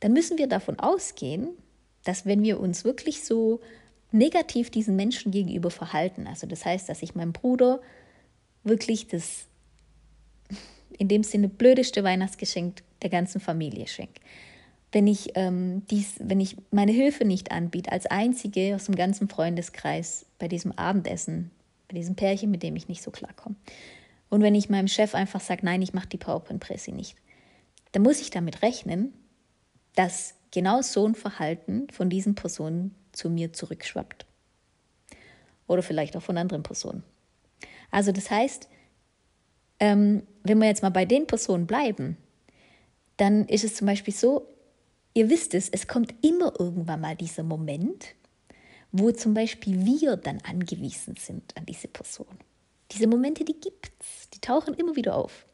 dann 0.00 0.12
müssen 0.12 0.36
wir 0.36 0.46
davon 0.46 0.78
ausgehen, 0.78 1.48
dass 2.04 2.26
wenn 2.26 2.42
wir 2.42 2.60
uns 2.60 2.84
wirklich 2.84 3.24
so 3.24 3.60
negativ 4.12 4.68
diesen 4.68 4.94
Menschen 4.94 5.32
gegenüber 5.32 5.70
verhalten, 5.70 6.26
also 6.26 6.46
das 6.46 6.66
heißt, 6.66 6.86
dass 6.86 7.02
ich 7.02 7.14
meinem 7.14 7.32
Bruder 7.32 7.80
wirklich 8.62 9.06
das 9.06 9.46
in 10.98 11.08
dem 11.08 11.22
Sinne 11.22 11.48
blödeste 11.48 12.04
Weihnachtsgeschenk 12.04 12.82
der 13.00 13.08
ganzen 13.08 13.40
Familie 13.40 13.86
schenke, 13.86 14.20
wenn 14.92 15.06
ich, 15.06 15.32
ähm, 15.34 15.86
dies, 15.90 16.14
wenn 16.18 16.40
ich 16.40 16.56
meine 16.70 16.92
Hilfe 16.92 17.24
nicht 17.24 17.52
anbiete, 17.52 17.92
als 17.92 18.06
einzige 18.06 18.74
aus 18.74 18.86
dem 18.86 18.96
ganzen 18.96 19.28
Freundeskreis 19.28 20.26
bei 20.38 20.48
diesem 20.48 20.72
Abendessen, 20.72 21.50
bei 21.88 21.94
diesem 21.94 22.16
Pärchen, 22.16 22.50
mit 22.50 22.62
dem 22.62 22.76
ich 22.76 22.88
nicht 22.88 23.02
so 23.02 23.10
klarkomme. 23.10 23.56
Und 24.28 24.42
wenn 24.42 24.54
ich 24.54 24.68
meinem 24.68 24.88
Chef 24.88 25.14
einfach 25.14 25.40
sage, 25.40 25.64
nein, 25.64 25.82
ich 25.82 25.92
mache 25.92 26.08
die 26.08 26.16
PowerPoint-Presse 26.16 26.92
nicht, 26.92 27.16
dann 27.92 28.02
muss 28.02 28.20
ich 28.20 28.30
damit 28.30 28.62
rechnen, 28.62 29.12
dass 29.94 30.34
genau 30.50 30.82
so 30.82 31.06
ein 31.06 31.14
Verhalten 31.14 31.88
von 31.90 32.10
diesen 32.10 32.34
Personen 32.34 32.94
zu 33.12 33.28
mir 33.28 33.52
zurückschwappt. 33.52 34.26
Oder 35.66 35.82
vielleicht 35.82 36.16
auch 36.16 36.22
von 36.22 36.38
anderen 36.38 36.62
Personen. 36.62 37.02
Also 37.90 38.12
das 38.12 38.30
heißt, 38.30 38.68
ähm, 39.80 40.22
wenn 40.42 40.58
wir 40.58 40.66
jetzt 40.66 40.82
mal 40.82 40.90
bei 40.90 41.04
den 41.04 41.26
Personen 41.26 41.66
bleiben, 41.66 42.16
dann 43.16 43.46
ist 43.46 43.64
es 43.64 43.76
zum 43.76 43.86
Beispiel 43.86 44.14
so, 44.14 44.46
ihr 45.14 45.30
wisst 45.30 45.54
es, 45.54 45.68
es 45.68 45.86
kommt 45.86 46.14
immer 46.22 46.52
irgendwann 46.58 47.00
mal 47.00 47.16
dieser 47.16 47.42
Moment, 47.42 48.14
wo 48.92 49.10
zum 49.12 49.34
Beispiel 49.34 49.84
wir 49.84 50.16
dann 50.16 50.40
angewiesen 50.48 51.16
sind 51.16 51.56
an 51.56 51.66
diese 51.66 51.88
Person. 51.88 52.26
Diese 52.92 53.06
Momente, 53.06 53.44
die 53.44 53.58
gibt 53.58 53.92
es, 54.00 54.28
die 54.30 54.40
tauchen 54.40 54.74
immer 54.74 54.96
wieder 54.96 55.14
auf. 55.14 55.46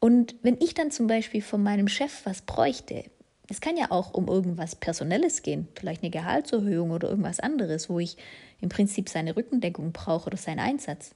Und 0.00 0.34
wenn 0.42 0.56
ich 0.60 0.74
dann 0.74 0.90
zum 0.90 1.06
Beispiel 1.06 1.42
von 1.42 1.62
meinem 1.62 1.86
Chef 1.88 2.24
was 2.24 2.42
bräuchte, 2.42 3.04
es 3.48 3.60
kann 3.60 3.76
ja 3.76 3.90
auch 3.90 4.14
um 4.14 4.28
irgendwas 4.28 4.74
Personelles 4.74 5.42
gehen, 5.42 5.68
vielleicht 5.74 6.02
eine 6.02 6.10
Gehaltserhöhung 6.10 6.90
oder 6.90 7.10
irgendwas 7.10 7.40
anderes, 7.40 7.90
wo 7.90 7.98
ich 7.98 8.16
im 8.60 8.68
Prinzip 8.68 9.08
seine 9.08 9.36
Rückendeckung 9.36 9.92
brauche 9.92 10.28
oder 10.28 10.38
seinen 10.38 10.60
Einsatz. 10.60 11.12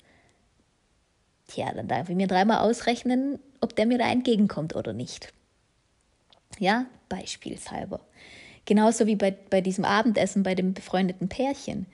Tja, 1.48 1.72
dann 1.72 1.88
darf 1.88 2.10
ich 2.10 2.16
mir 2.16 2.26
dreimal 2.26 2.58
ausrechnen, 2.58 3.38
ob 3.60 3.74
der 3.76 3.86
mir 3.86 3.98
da 3.98 4.10
entgegenkommt 4.10 4.76
oder 4.76 4.92
nicht. 4.92 5.32
Ja, 6.58 6.86
beispielshalber. 7.08 8.00
Genauso 8.64 9.06
wie 9.06 9.16
bei, 9.16 9.30
bei 9.30 9.60
diesem 9.60 9.84
Abendessen 9.84 10.42
bei 10.42 10.54
dem 10.54 10.74
befreundeten 10.74 11.28
Pärchen. 11.28 11.86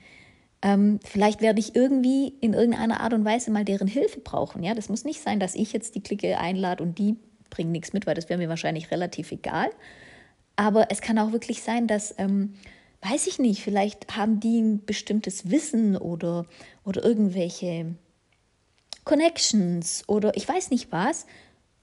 Ähm, 0.61 0.99
vielleicht 1.03 1.41
werde 1.41 1.59
ich 1.59 1.75
irgendwie 1.75 2.33
in 2.39 2.53
irgendeiner 2.53 3.01
Art 3.01 3.13
und 3.13 3.25
Weise 3.25 3.51
mal 3.51 3.65
deren 3.65 3.87
Hilfe 3.87 4.21
brauchen. 4.21 4.63
Ja, 4.63 4.73
das 4.73 4.89
muss 4.89 5.03
nicht 5.03 5.21
sein, 5.21 5.39
dass 5.39 5.55
ich 5.55 5.73
jetzt 5.73 5.93
die 5.95 6.01
Clique 6.01 6.39
einlade 6.39 6.81
und 6.81 6.97
die 6.97 7.17
bringen 7.49 7.71
nichts 7.71 7.93
mit, 7.93 8.07
weil 8.07 8.15
das 8.15 8.29
wäre 8.29 8.39
mir 8.39 8.49
wahrscheinlich 8.49 8.89
relativ 8.89 9.31
egal. 9.31 9.69
Aber 10.55 10.87
es 10.89 11.01
kann 11.01 11.19
auch 11.19 11.31
wirklich 11.31 11.61
sein, 11.61 11.87
dass, 11.87 12.15
ähm, 12.17 12.53
weiß 13.01 13.27
ich 13.27 13.39
nicht, 13.39 13.61
vielleicht 13.61 14.15
haben 14.15 14.39
die 14.39 14.61
ein 14.61 14.85
bestimmtes 14.85 15.51
Wissen 15.51 15.97
oder, 15.97 16.45
oder 16.85 17.03
irgendwelche 17.03 17.95
Connections 19.03 20.03
oder 20.07 20.35
ich 20.37 20.47
weiß 20.47 20.69
nicht 20.71 20.91
was, 20.91 21.25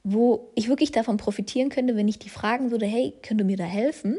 wo 0.02 0.50
ich 0.54 0.68
wirklich 0.68 0.92
davon 0.92 1.16
profitieren 1.16 1.68
könnte, 1.68 1.96
wenn 1.96 2.08
ich 2.08 2.18
die 2.18 2.30
fragen 2.30 2.70
würde, 2.70 2.86
hey, 2.86 3.12
könnt 3.22 3.40
ihr 3.40 3.44
mir 3.44 3.56
da 3.56 3.64
helfen? 3.64 4.18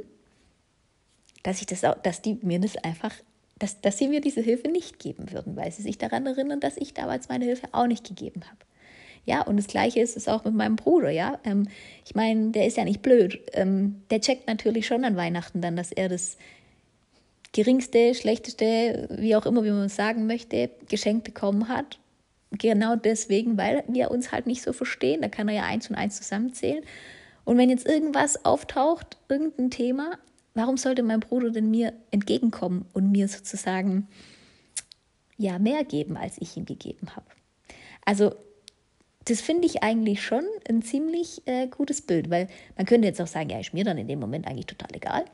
Dass 1.43 1.59
ich 1.59 1.65
das 1.65 1.83
auch, 1.83 1.95
dass 2.01 2.21
die 2.21 2.37
mir 2.41 2.59
das 2.59 2.77
einfach, 2.77 3.13
dass, 3.57 3.81
dass 3.81 3.97
sie 3.97 4.07
mir 4.07 4.21
diese 4.21 4.41
Hilfe 4.41 4.67
nicht 4.67 4.99
geben 4.99 5.31
würden, 5.31 5.55
weil 5.55 5.71
sie 5.71 5.81
sich 5.81 5.97
daran 5.97 6.27
erinnern, 6.27 6.59
dass 6.59 6.77
ich 6.77 6.93
damals 6.93 7.29
meine 7.29 7.45
Hilfe 7.45 7.67
auch 7.71 7.87
nicht 7.87 8.07
gegeben 8.07 8.41
habe. 8.45 8.59
Ja, 9.25 9.41
und 9.41 9.57
das 9.57 9.67
Gleiche 9.67 9.99
ist 9.99 10.17
es 10.17 10.27
auch 10.27 10.43
mit 10.43 10.55
meinem 10.55 10.75
Bruder, 10.75 11.09
ja. 11.09 11.39
Ähm, 11.43 11.67
ich 12.05 12.15
meine, 12.15 12.51
der 12.51 12.65
ist 12.65 12.77
ja 12.77 12.85
nicht 12.85 13.01
blöd. 13.01 13.39
Ähm, 13.53 14.01
der 14.09 14.19
checkt 14.19 14.47
natürlich 14.47 14.87
schon 14.87 15.05
an 15.05 15.15
Weihnachten 15.15 15.61
dann, 15.61 15.75
dass 15.75 15.91
er 15.91 16.09
das 16.09 16.37
geringste, 17.53 18.15
schlechteste, 18.15 19.07
wie 19.11 19.35
auch 19.35 19.45
immer, 19.45 19.63
wie 19.63 19.71
man 19.71 19.85
es 19.85 19.95
sagen 19.95 20.25
möchte, 20.25 20.71
Geschenk 20.89 21.23
bekommen 21.23 21.67
hat 21.67 21.99
genau 22.51 22.95
deswegen, 22.95 23.57
weil 23.57 23.83
wir 23.87 24.11
uns 24.11 24.31
halt 24.31 24.47
nicht 24.47 24.61
so 24.61 24.73
verstehen. 24.73 25.21
Da 25.21 25.29
kann 25.29 25.47
er 25.47 25.55
ja 25.55 25.63
eins 25.63 25.89
und 25.89 25.95
eins 25.95 26.17
zusammenzählen. 26.17 26.83
Und 27.43 27.57
wenn 27.57 27.69
jetzt 27.69 27.87
irgendwas 27.87 28.45
auftaucht, 28.45 29.17
irgendein 29.29 29.71
Thema, 29.71 30.17
warum 30.53 30.77
sollte 30.77 31.03
mein 31.03 31.21
Bruder 31.21 31.49
denn 31.49 31.71
mir 31.71 31.93
entgegenkommen 32.11 32.85
und 32.93 33.11
mir 33.11 33.27
sozusagen 33.27 34.07
ja 35.37 35.57
mehr 35.57 35.83
geben, 35.83 36.17
als 36.17 36.37
ich 36.39 36.55
ihm 36.57 36.65
gegeben 36.65 37.15
habe? 37.15 37.25
Also 38.05 38.35
das 39.25 39.41
finde 39.41 39.67
ich 39.67 39.83
eigentlich 39.83 40.23
schon 40.23 40.43
ein 40.67 40.81
ziemlich 40.81 41.43
äh, 41.45 41.67
gutes 41.67 42.01
Bild, 42.01 42.29
weil 42.29 42.47
man 42.75 42.85
könnte 42.85 43.07
jetzt 43.07 43.21
auch 43.21 43.27
sagen, 43.27 43.49
ja, 43.49 43.59
ist 43.59 43.73
mir 43.73 43.83
dann 43.83 43.97
in 43.97 44.07
dem 44.07 44.19
Moment 44.19 44.47
eigentlich 44.47 44.65
total 44.65 44.89
egal. 44.93 45.25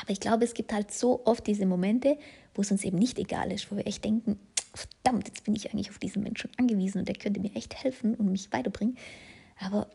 Aber 0.00 0.10
ich 0.10 0.20
glaube, 0.20 0.44
es 0.44 0.54
gibt 0.54 0.72
halt 0.72 0.92
so 0.92 1.24
oft 1.24 1.46
diese 1.46 1.66
Momente, 1.66 2.18
wo 2.54 2.62
es 2.62 2.70
uns 2.70 2.84
eben 2.84 2.98
nicht 2.98 3.18
egal 3.18 3.52
ist, 3.52 3.70
wo 3.70 3.76
wir 3.76 3.86
echt 3.86 4.04
denken, 4.04 4.38
verdammt, 4.74 5.28
jetzt 5.28 5.44
bin 5.44 5.54
ich 5.54 5.72
eigentlich 5.72 5.90
auf 5.90 5.98
diesen 6.14 6.22
Menschen 6.22 6.50
angewiesen 6.56 7.00
und 7.00 7.08
der 7.08 7.16
könnte 7.16 7.40
mir 7.40 7.54
echt 7.54 7.74
helfen 7.82 8.14
und 8.14 8.30
mich 8.30 8.52
weiterbringen. 8.52 8.96
Aber 9.58 9.88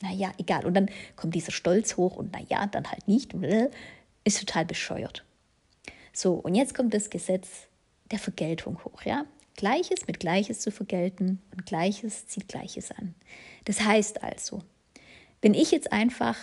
naja, 0.00 0.32
egal. 0.38 0.66
Und 0.66 0.74
dann 0.74 0.90
kommt 1.16 1.34
dieser 1.34 1.52
Stolz 1.52 1.96
hoch 1.96 2.16
und 2.16 2.32
naja, 2.32 2.66
dann 2.66 2.90
halt 2.90 3.06
nicht. 3.06 3.34
Ist 4.24 4.40
total 4.40 4.64
bescheuert. 4.64 5.24
So, 6.12 6.34
und 6.34 6.54
jetzt 6.54 6.74
kommt 6.74 6.92
das 6.94 7.10
Gesetz 7.10 7.68
der 8.10 8.18
Vergeltung 8.18 8.84
hoch, 8.84 9.02
ja? 9.02 9.24
Gleiches 9.54 10.06
mit 10.06 10.18
Gleiches 10.18 10.60
zu 10.60 10.70
vergelten 10.70 11.40
und 11.52 11.66
Gleiches 11.66 12.26
zieht 12.26 12.48
Gleiches 12.48 12.90
an. 12.90 13.14
Das 13.64 13.82
heißt 13.82 14.22
also, 14.22 14.62
wenn 15.42 15.54
ich 15.54 15.70
jetzt 15.70 15.92
einfach 15.92 16.36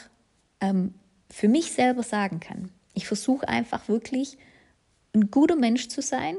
ähm, 0.61 0.93
für 1.29 1.47
mich 1.47 1.71
selber 1.71 2.03
sagen 2.03 2.39
kann, 2.39 2.71
ich 2.93 3.07
versuche 3.07 3.47
einfach 3.47 3.87
wirklich 3.87 4.37
ein 5.13 5.31
guter 5.31 5.55
Mensch 5.55 5.87
zu 5.87 6.01
sein 6.01 6.37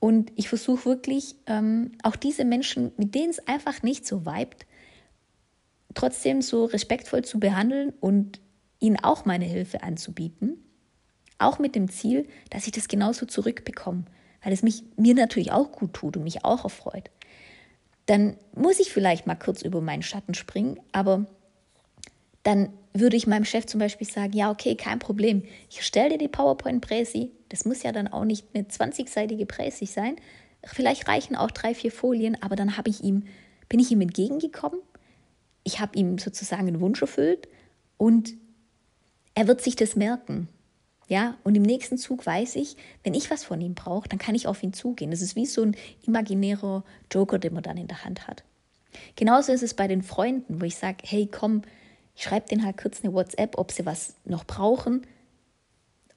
und 0.00 0.32
ich 0.36 0.48
versuche 0.48 0.84
wirklich 0.84 1.36
ähm, 1.46 1.92
auch 2.02 2.16
diese 2.16 2.44
Menschen, 2.44 2.92
mit 2.96 3.14
denen 3.14 3.30
es 3.30 3.46
einfach 3.46 3.82
nicht 3.82 4.06
so 4.06 4.24
vibet, 4.24 4.66
trotzdem 5.94 6.42
so 6.42 6.66
respektvoll 6.66 7.24
zu 7.24 7.40
behandeln 7.40 7.92
und 8.00 8.40
ihnen 8.78 8.98
auch 9.02 9.24
meine 9.24 9.44
Hilfe 9.44 9.82
anzubieten. 9.82 10.64
Auch 11.38 11.58
mit 11.58 11.74
dem 11.74 11.90
Ziel, 11.90 12.28
dass 12.50 12.66
ich 12.66 12.72
das 12.72 12.88
genauso 12.88 13.26
zurückbekomme, 13.26 14.04
weil 14.42 14.52
es 14.52 14.62
mich, 14.62 14.84
mir 14.96 15.14
natürlich 15.14 15.52
auch 15.52 15.72
gut 15.72 15.94
tut 15.94 16.16
und 16.16 16.24
mich 16.24 16.44
auch 16.44 16.64
erfreut. 16.64 17.10
Dann 18.06 18.36
muss 18.54 18.80
ich 18.80 18.92
vielleicht 18.92 19.26
mal 19.26 19.34
kurz 19.34 19.62
über 19.62 19.80
meinen 19.80 20.02
Schatten 20.02 20.34
springen, 20.34 20.80
aber 20.92 21.26
dann 22.48 22.70
würde 22.94 23.18
ich 23.18 23.26
meinem 23.26 23.44
Chef 23.44 23.66
zum 23.66 23.78
Beispiel 23.78 24.08
sagen, 24.08 24.32
ja, 24.32 24.50
okay, 24.50 24.74
kein 24.74 24.98
Problem, 24.98 25.42
ich 25.68 25.84
stelle 25.84 26.12
dir 26.12 26.16
die 26.18 26.28
PowerPoint-Präsi, 26.28 27.30
das 27.50 27.66
muss 27.66 27.82
ja 27.82 27.92
dann 27.92 28.08
auch 28.08 28.24
nicht 28.24 28.46
eine 28.54 28.64
20-seitige 28.64 29.44
Präsi 29.44 29.84
sein, 29.84 30.16
vielleicht 30.64 31.08
reichen 31.08 31.36
auch 31.36 31.50
drei, 31.50 31.74
vier 31.74 31.92
Folien, 31.92 32.42
aber 32.42 32.56
dann 32.56 32.78
habe 32.78 32.88
ich 32.88 33.04
ihm, 33.04 33.24
bin 33.68 33.80
ich 33.80 33.90
ihm 33.90 34.00
entgegengekommen, 34.00 34.80
ich 35.62 35.78
habe 35.78 35.98
ihm 35.98 36.16
sozusagen 36.16 36.66
einen 36.66 36.80
Wunsch 36.80 37.02
erfüllt 37.02 37.48
und 37.98 38.32
er 39.34 39.46
wird 39.46 39.60
sich 39.60 39.76
das 39.76 39.94
merken. 39.94 40.48
Ja, 41.06 41.36
und 41.44 41.54
im 41.54 41.62
nächsten 41.62 41.98
Zug 41.98 42.24
weiß 42.24 42.56
ich, 42.56 42.76
wenn 43.04 43.12
ich 43.12 43.30
was 43.30 43.44
von 43.44 43.60
ihm 43.60 43.74
brauche, 43.74 44.08
dann 44.08 44.18
kann 44.18 44.34
ich 44.34 44.46
auf 44.46 44.62
ihn 44.62 44.72
zugehen. 44.72 45.10
Das 45.10 45.20
ist 45.20 45.36
wie 45.36 45.44
so 45.44 45.62
ein 45.62 45.76
imaginärer 46.06 46.82
Joker, 47.12 47.38
den 47.38 47.52
man 47.52 47.62
dann 47.62 47.76
in 47.76 47.88
der 47.88 48.04
Hand 48.06 48.26
hat. 48.26 48.42
Genauso 49.16 49.52
ist 49.52 49.62
es 49.62 49.74
bei 49.74 49.86
den 49.86 50.02
Freunden, 50.02 50.62
wo 50.62 50.64
ich 50.64 50.76
sage, 50.76 50.98
hey, 51.02 51.28
komm, 51.30 51.62
ich 52.18 52.24
schreibe 52.24 52.48
denen 52.48 52.64
halt 52.64 52.76
kurz 52.76 53.04
eine 53.04 53.14
WhatsApp, 53.14 53.56
ob 53.58 53.70
sie 53.70 53.86
was 53.86 54.16
noch 54.24 54.42
brauchen. 54.44 55.06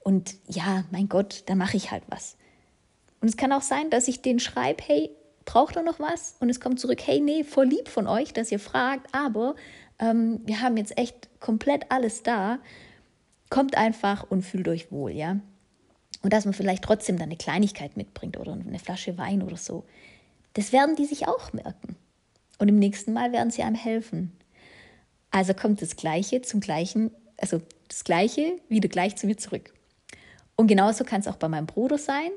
Und 0.00 0.34
ja, 0.48 0.82
mein 0.90 1.08
Gott, 1.08 1.44
dann 1.46 1.58
mache 1.58 1.76
ich 1.76 1.92
halt 1.92 2.02
was. 2.08 2.36
Und 3.20 3.28
es 3.28 3.36
kann 3.36 3.52
auch 3.52 3.62
sein, 3.62 3.88
dass 3.88 4.08
ich 4.08 4.20
denen 4.20 4.40
schreibe, 4.40 4.82
hey, 4.84 5.10
braucht 5.44 5.76
ihr 5.76 5.84
noch 5.84 6.00
was? 6.00 6.34
Und 6.40 6.50
es 6.50 6.58
kommt 6.58 6.80
zurück, 6.80 7.00
hey, 7.04 7.20
nee, 7.20 7.44
voll 7.44 7.66
lieb 7.66 7.88
von 7.88 8.08
euch, 8.08 8.32
dass 8.32 8.50
ihr 8.50 8.58
fragt, 8.58 9.14
aber 9.14 9.54
ähm, 10.00 10.40
wir 10.44 10.60
haben 10.60 10.76
jetzt 10.76 10.98
echt 10.98 11.28
komplett 11.38 11.92
alles 11.92 12.24
da. 12.24 12.58
Kommt 13.48 13.76
einfach 13.76 14.28
und 14.28 14.42
fühlt 14.42 14.66
euch 14.66 14.90
wohl, 14.90 15.12
ja. 15.12 15.38
Und 16.22 16.32
dass 16.32 16.46
man 16.46 16.54
vielleicht 16.54 16.82
trotzdem 16.82 17.16
dann 17.16 17.28
eine 17.28 17.36
Kleinigkeit 17.36 17.96
mitbringt 17.96 18.40
oder 18.40 18.54
eine 18.54 18.80
Flasche 18.80 19.18
Wein 19.18 19.40
oder 19.40 19.56
so. 19.56 19.84
Das 20.54 20.72
werden 20.72 20.96
die 20.96 21.06
sich 21.06 21.28
auch 21.28 21.52
merken. 21.52 21.94
Und 22.58 22.66
im 22.66 22.80
nächsten 22.80 23.12
Mal 23.12 23.30
werden 23.30 23.52
sie 23.52 23.62
einem 23.62 23.76
helfen. 23.76 24.32
Also 25.32 25.54
kommt 25.54 25.82
das 25.82 25.96
Gleiche 25.96 26.42
zum 26.42 26.60
Gleichen, 26.60 27.10
also 27.38 27.60
das 27.88 28.04
Gleiche 28.04 28.58
wieder 28.68 28.88
gleich 28.88 29.16
zu 29.16 29.26
mir 29.26 29.36
zurück. 29.36 29.72
Und 30.54 30.68
genauso 30.68 31.04
kann 31.04 31.20
es 31.20 31.26
auch 31.26 31.36
bei 31.36 31.48
meinem 31.48 31.66
Bruder 31.66 31.98
sein, 31.98 32.30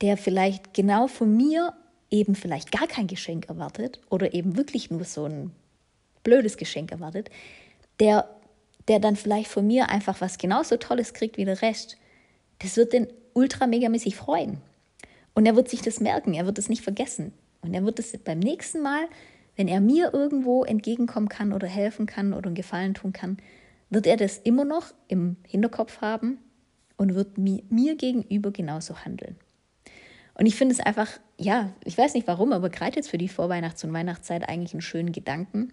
der 0.00 0.16
vielleicht 0.16 0.74
genau 0.74 1.06
von 1.06 1.34
mir 1.36 1.72
eben 2.10 2.34
vielleicht 2.34 2.72
gar 2.72 2.86
kein 2.86 3.06
Geschenk 3.06 3.48
erwartet 3.48 4.00
oder 4.10 4.34
eben 4.34 4.56
wirklich 4.56 4.90
nur 4.90 5.04
so 5.04 5.24
ein 5.24 5.52
blödes 6.24 6.56
Geschenk 6.56 6.90
erwartet, 6.90 7.30
der, 8.00 8.28
der 8.88 8.98
dann 8.98 9.16
vielleicht 9.16 9.48
von 9.48 9.66
mir 9.66 9.88
einfach 9.88 10.20
was 10.20 10.38
genauso 10.38 10.76
Tolles 10.76 11.14
kriegt 11.14 11.36
wie 11.36 11.44
der 11.44 11.62
Rest. 11.62 11.96
Das 12.58 12.76
wird 12.76 12.92
den 12.92 13.06
ultra 13.32 13.66
megamäßig 13.66 14.16
freuen. 14.16 14.60
Und 15.34 15.46
er 15.46 15.54
wird 15.54 15.68
sich 15.68 15.82
das 15.82 16.00
merken, 16.00 16.34
er 16.34 16.46
wird 16.46 16.58
es 16.58 16.68
nicht 16.68 16.82
vergessen. 16.82 17.32
Und 17.62 17.74
er 17.74 17.84
wird 17.84 17.98
es 17.98 18.16
beim 18.18 18.40
nächsten 18.40 18.82
Mal 18.82 19.06
wenn 19.58 19.66
er 19.66 19.80
mir 19.80 20.14
irgendwo 20.14 20.62
entgegenkommen 20.62 21.28
kann 21.28 21.52
oder 21.52 21.66
helfen 21.66 22.06
kann 22.06 22.32
oder 22.32 22.46
einen 22.46 22.54
Gefallen 22.54 22.94
tun 22.94 23.12
kann, 23.12 23.38
wird 23.90 24.06
er 24.06 24.16
das 24.16 24.38
immer 24.38 24.64
noch 24.64 24.94
im 25.08 25.36
Hinterkopf 25.42 26.00
haben 26.00 26.38
und 26.96 27.16
wird 27.16 27.38
mir, 27.38 27.64
mir 27.68 27.96
gegenüber 27.96 28.52
genauso 28.52 29.04
handeln. 29.04 29.36
Und 30.34 30.46
ich 30.46 30.54
finde 30.54 30.76
es 30.76 30.80
einfach, 30.80 31.08
ja, 31.36 31.72
ich 31.84 31.98
weiß 31.98 32.14
nicht 32.14 32.28
warum, 32.28 32.52
aber 32.52 32.70
gerade 32.70 32.94
jetzt 32.94 33.10
für 33.10 33.18
die 33.18 33.28
Vorweihnachts- 33.28 33.82
und 33.82 33.92
Weihnachtszeit 33.92 34.48
eigentlich 34.48 34.74
einen 34.74 34.80
schönen 34.80 35.10
Gedanken, 35.10 35.72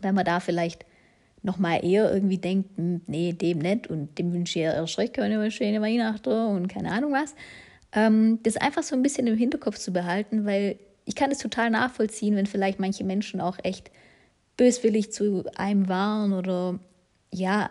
weil 0.00 0.12
man 0.12 0.24
da 0.24 0.38
vielleicht 0.38 0.86
nochmal 1.42 1.84
eher 1.84 2.12
irgendwie 2.14 2.38
denkt, 2.38 2.76
hm, 2.76 3.00
nee, 3.08 3.32
dem 3.32 3.58
nicht 3.58 3.88
und 3.88 4.16
dem 4.16 4.32
wünsche 4.32 4.60
ich 4.60 4.64
erst 4.64 4.96
recht 4.98 5.18
eine 5.18 5.50
schöne 5.50 5.80
Weihnachten 5.80 6.30
und 6.30 6.68
keine 6.68 6.92
Ahnung 6.92 7.12
was. 7.12 7.34
Ähm, 7.92 8.38
das 8.44 8.56
einfach 8.56 8.84
so 8.84 8.94
ein 8.94 9.02
bisschen 9.02 9.26
im 9.26 9.36
Hinterkopf 9.36 9.78
zu 9.78 9.92
behalten, 9.92 10.44
weil 10.44 10.78
ich 11.04 11.14
kann 11.14 11.30
es 11.30 11.38
total 11.38 11.70
nachvollziehen, 11.70 12.36
wenn 12.36 12.46
vielleicht 12.46 12.78
manche 12.78 13.04
Menschen 13.04 13.40
auch 13.40 13.58
echt 13.62 13.90
böswillig 14.56 15.12
zu 15.12 15.44
einem 15.56 15.88
waren 15.88 16.32
oder 16.32 16.78
ja, 17.32 17.70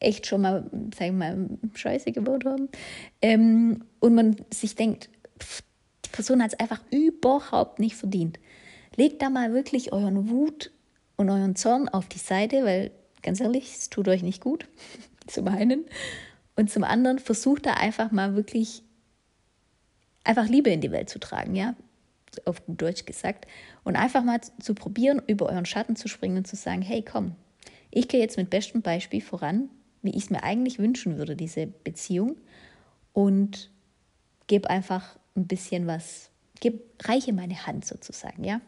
echt 0.00 0.26
schon 0.26 0.42
mal, 0.42 0.70
sagen 0.96 1.18
wir 1.18 1.34
mal, 1.34 1.48
Scheiße 1.74 2.12
gebaut 2.12 2.44
haben. 2.44 2.68
Ähm, 3.22 3.84
und 4.00 4.14
man 4.14 4.36
sich 4.52 4.74
denkt, 4.74 5.08
pff, 5.40 5.62
die 6.04 6.10
Person 6.10 6.42
hat 6.42 6.52
es 6.52 6.60
einfach 6.60 6.80
überhaupt 6.90 7.78
nicht 7.78 7.96
verdient. 7.96 8.38
Legt 8.96 9.22
da 9.22 9.30
mal 9.30 9.52
wirklich 9.52 9.92
euren 9.92 10.28
Wut 10.28 10.72
und 11.16 11.30
euren 11.30 11.56
Zorn 11.56 11.88
auf 11.88 12.08
die 12.08 12.18
Seite, 12.18 12.64
weil 12.64 12.90
ganz 13.22 13.40
ehrlich, 13.40 13.74
es 13.74 13.90
tut 13.90 14.08
euch 14.08 14.22
nicht 14.22 14.40
gut, 14.42 14.66
zum 15.26 15.48
einen. 15.48 15.84
Und 16.56 16.70
zum 16.70 16.84
anderen 16.84 17.18
versucht 17.18 17.66
da 17.66 17.74
einfach 17.74 18.10
mal 18.10 18.34
wirklich 18.34 18.82
einfach 20.24 20.48
Liebe 20.48 20.70
in 20.70 20.80
die 20.80 20.90
Welt 20.90 21.08
zu 21.08 21.18
tragen, 21.18 21.54
ja, 21.54 21.74
auf 22.46 22.64
gut 22.66 22.80
Deutsch 22.80 23.04
gesagt. 23.06 23.46
Und 23.84 23.96
einfach 23.96 24.24
mal 24.24 24.40
zu 24.60 24.74
probieren, 24.74 25.22
über 25.26 25.46
euren 25.46 25.66
Schatten 25.66 25.96
zu 25.96 26.08
springen 26.08 26.38
und 26.38 26.46
zu 26.46 26.56
sagen, 26.56 26.82
hey, 26.82 27.02
komm, 27.02 27.34
ich 27.90 28.08
gehe 28.08 28.20
jetzt 28.20 28.36
mit 28.36 28.50
bestem 28.50 28.82
Beispiel 28.82 29.20
voran, 29.20 29.68
wie 30.02 30.10
ich 30.10 30.24
es 30.24 30.30
mir 30.30 30.42
eigentlich 30.42 30.78
wünschen 30.78 31.18
würde, 31.18 31.36
diese 31.36 31.66
Beziehung. 31.66 32.36
Und 33.12 33.70
gebe 34.46 34.70
einfach 34.70 35.18
ein 35.36 35.46
bisschen 35.46 35.86
was, 35.86 36.30
gebe, 36.60 36.80
reiche 37.02 37.32
meine 37.32 37.66
Hand 37.66 37.84
sozusagen, 37.84 38.44
ja. 38.44 38.60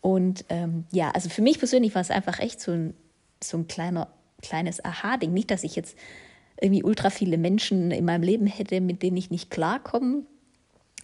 Und 0.00 0.44
ähm, 0.50 0.84
ja, 0.92 1.10
also 1.10 1.28
für 1.28 1.42
mich 1.42 1.58
persönlich 1.58 1.94
war 1.94 2.02
es 2.02 2.10
einfach 2.10 2.38
echt 2.38 2.60
so 2.60 2.72
ein, 2.72 2.94
so 3.42 3.58
ein 3.58 3.66
kleiner, 3.66 4.08
kleines 4.42 4.84
Aha-Ding. 4.84 5.32
Nicht, 5.32 5.50
dass 5.50 5.64
ich 5.64 5.74
jetzt 5.74 5.96
irgendwie 6.60 6.84
ultra 6.84 7.10
viele 7.10 7.38
Menschen 7.38 7.90
in 7.90 8.04
meinem 8.04 8.22
Leben 8.22 8.46
hätte, 8.46 8.80
mit 8.80 9.02
denen 9.02 9.16
ich 9.16 9.30
nicht 9.30 9.50
klarkomme 9.50 10.22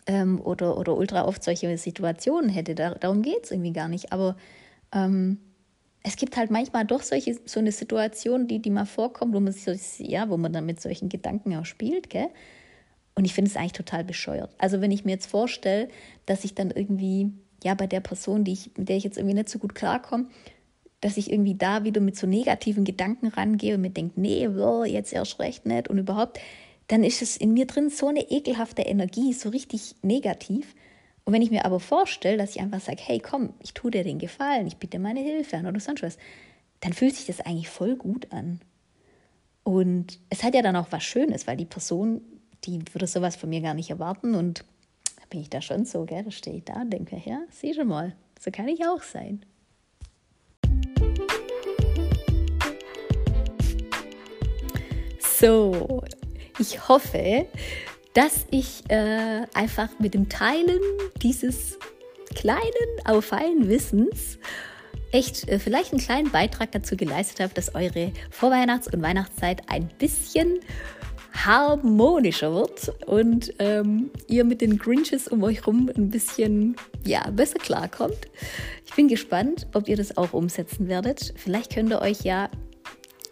ähm, 0.07 0.41
oder, 0.41 0.79
oder 0.79 0.97
ultra 0.97 1.27
oft 1.27 1.43
solche 1.43 1.77
Situationen 1.79 2.51
hätte. 2.51 2.75
Da, 2.75 2.95
darum 2.95 3.23
geht 3.23 3.45
es 3.45 3.51
irgendwie 3.51 3.73
gar 3.73 3.89
nicht. 3.89 4.13
Aber 4.13 4.37
ähm, 4.93 5.39
es 6.03 6.17
gibt 6.17 6.37
halt 6.37 6.51
manchmal 6.51 6.85
doch 6.85 7.03
solche, 7.03 7.39
so 7.45 7.61
eine 7.61 7.73
Situation, 7.73 8.49
die, 8.49 8.61
die 8.61 8.71
mal 8.71 8.87
vorkommt, 8.87 9.35
wo 9.35 9.41
man 9.41 9.53
sich, 9.53 9.99
ja, 9.99 10.29
wo 10.29 10.37
man 10.37 10.53
dann 10.53 10.67
mit 10.67 10.81
solchen 10.81 11.09
Gedanken 11.09 11.57
auch 11.57 11.67
spielt, 11.67 12.11
gell? 12.11 12.29
Und 13.15 13.27
ich 13.27 13.35
finde 13.35 13.51
es 13.51 13.57
eigentlich 13.57 13.73
total 13.73 14.05
bescheuert. 14.05 14.51
Also 14.59 14.81
wenn 14.81 14.91
ich 14.91 15.05
mir 15.05 15.13
jetzt 15.13 15.27
vorstelle, 15.27 15.89
dass 16.25 16.45
ich 16.45 16.55
dann 16.55 16.71
irgendwie, 16.71 17.31
ja, 17.63 17.75
bei 17.75 17.87
der 17.87 18.01
Person, 18.01 18.43
die 18.43 18.53
ich, 18.53 18.71
mit 18.77 18.89
der 18.89 18.97
ich 18.97 19.05
jetzt 19.05 19.19
irgendwie 19.19 19.35
nicht 19.35 19.51
so 19.51 19.59
gut 19.59 19.75
klarkomme, 19.75 20.29
dass 21.03 21.17
ich 21.17 21.31
irgendwie 21.31 21.55
da 21.55 21.85
wieder 21.85 22.01
mit 22.01 22.17
so 22.17 22.27
negativen 22.27 22.85
Gedanken 22.85 23.27
rangehe 23.27 23.75
und 23.75 23.83
mir 23.83 23.91
denke, 23.91 24.19
nee, 24.21 24.49
oh, 24.49 24.85
jetzt 24.85 25.13
erst 25.13 25.41
recht 25.41 25.67
nicht 25.67 25.89
und 25.89 25.99
überhaupt, 25.99 26.41
dann 26.93 27.05
ist 27.05 27.23
es 27.23 27.39
in 27.39 27.55
mir 27.55 27.67
drin 27.67 27.89
so 27.89 28.09
eine 28.09 28.31
ekelhafte 28.31 28.83
Energie, 28.83 29.33
so 29.33 29.49
richtig 29.49 29.97
negativ. 30.03 30.75
Und 31.25 31.33
wenn 31.33 31.41
ich 31.41 31.51
mir 31.51 31.65
aber 31.65 31.81
vorstelle, 31.81 32.37
dass 32.37 32.51
ich 32.51 32.61
einfach 32.61 32.83
sage, 32.83 33.01
hey, 33.01 33.19
komm, 33.19 33.55
ich 33.61 33.73
tue 33.73 33.91
dir 33.91 34.05
den 34.05 34.19
Gefallen, 34.19 34.67
ich 34.67 34.77
biete 34.77 34.99
meine 34.99 35.21
Hilfe 35.21 35.57
an 35.57 35.67
oder 35.67 35.81
sonst 35.81 36.03
was, 36.03 36.19
dann 36.81 36.93
fühlt 36.93 37.15
sich 37.15 37.25
das 37.25 37.41
eigentlich 37.41 37.71
voll 37.71 37.97
gut 37.97 38.31
an. 38.31 38.61
Und 39.63 40.21
es 40.29 40.45
hat 40.45 40.55
ja 40.55 40.61
dann 40.61 40.77
auch 40.77 40.89
was 40.91 41.03
Schönes, 41.03 41.47
weil 41.47 41.57
die 41.57 41.65
Person, 41.65 42.21
die 42.65 42.79
würde 42.93 43.07
sowas 43.07 43.37
von 43.37 43.49
mir 43.49 43.63
gar 43.63 43.73
nicht 43.73 43.89
erwarten 43.89 44.35
und 44.35 44.63
da 45.17 45.23
bin 45.31 45.41
ich 45.41 45.49
da 45.49 45.63
schon 45.63 45.87
so, 45.87 46.05
gell, 46.05 46.25
da 46.25 46.31
stehe 46.31 46.59
ich 46.59 46.65
da 46.65 46.83
und 46.83 46.91
denke, 46.91 47.23
ja, 47.25 47.41
sieh 47.49 47.73
schon 47.73 47.89
mal, 47.89 48.15
so 48.39 48.51
kann 48.51 48.69
ich 48.69 48.85
auch 48.85 49.01
sein. 49.01 49.47
So, 55.43 56.02
ich 56.59 56.89
hoffe, 56.89 57.47
dass 58.15 58.47
ich 58.51 58.83
äh, 58.89 59.47
einfach 59.55 59.89
mit 59.99 60.15
dem 60.15 60.29
Teilen 60.29 60.81
dieses 61.23 61.79
kleinen, 62.35 62.63
aber 63.05 63.23
feinen 63.23 63.69
Wissens 63.69 64.39
echt 65.13 65.49
äh, 65.49 65.59
vielleicht 65.59 65.93
einen 65.93 66.01
kleinen 66.01 66.31
Beitrag 66.31 66.73
dazu 66.73 66.97
geleistet 66.97 67.41
habe, 67.41 67.55
dass 67.55 67.75
eure 67.75 68.13
Vorweihnachts- 68.31 68.93
und 68.93 69.03
Weihnachtszeit 69.03 69.63
ein 69.69 69.89
bisschen 69.99 70.61
harmonischer 71.35 72.53
wird 72.53 72.93
und 73.07 73.55
ähm, 73.59 74.11
ihr 74.29 74.45
mit 74.45 74.61
den 74.61 74.79
Grinches 74.79 75.29
um 75.29 75.43
euch 75.43 75.67
rum 75.67 75.91
ein 75.97 76.11
bisschen 76.11 76.77
ja, 77.07 77.31
besser 77.31 77.59
klarkommt. 77.59 78.29
Ich 78.87 78.95
bin 78.95 79.09
gespannt, 79.09 79.67
ob 79.73 79.89
ihr 79.89 79.97
das 79.97 80.17
auch 80.17 80.35
umsetzen 80.35 80.89
werdet. 80.89 81.33
Vielleicht 81.37 81.75
könnt 81.75 81.91
ihr 81.91 82.03
euch 82.03 82.21
ja 82.23 82.51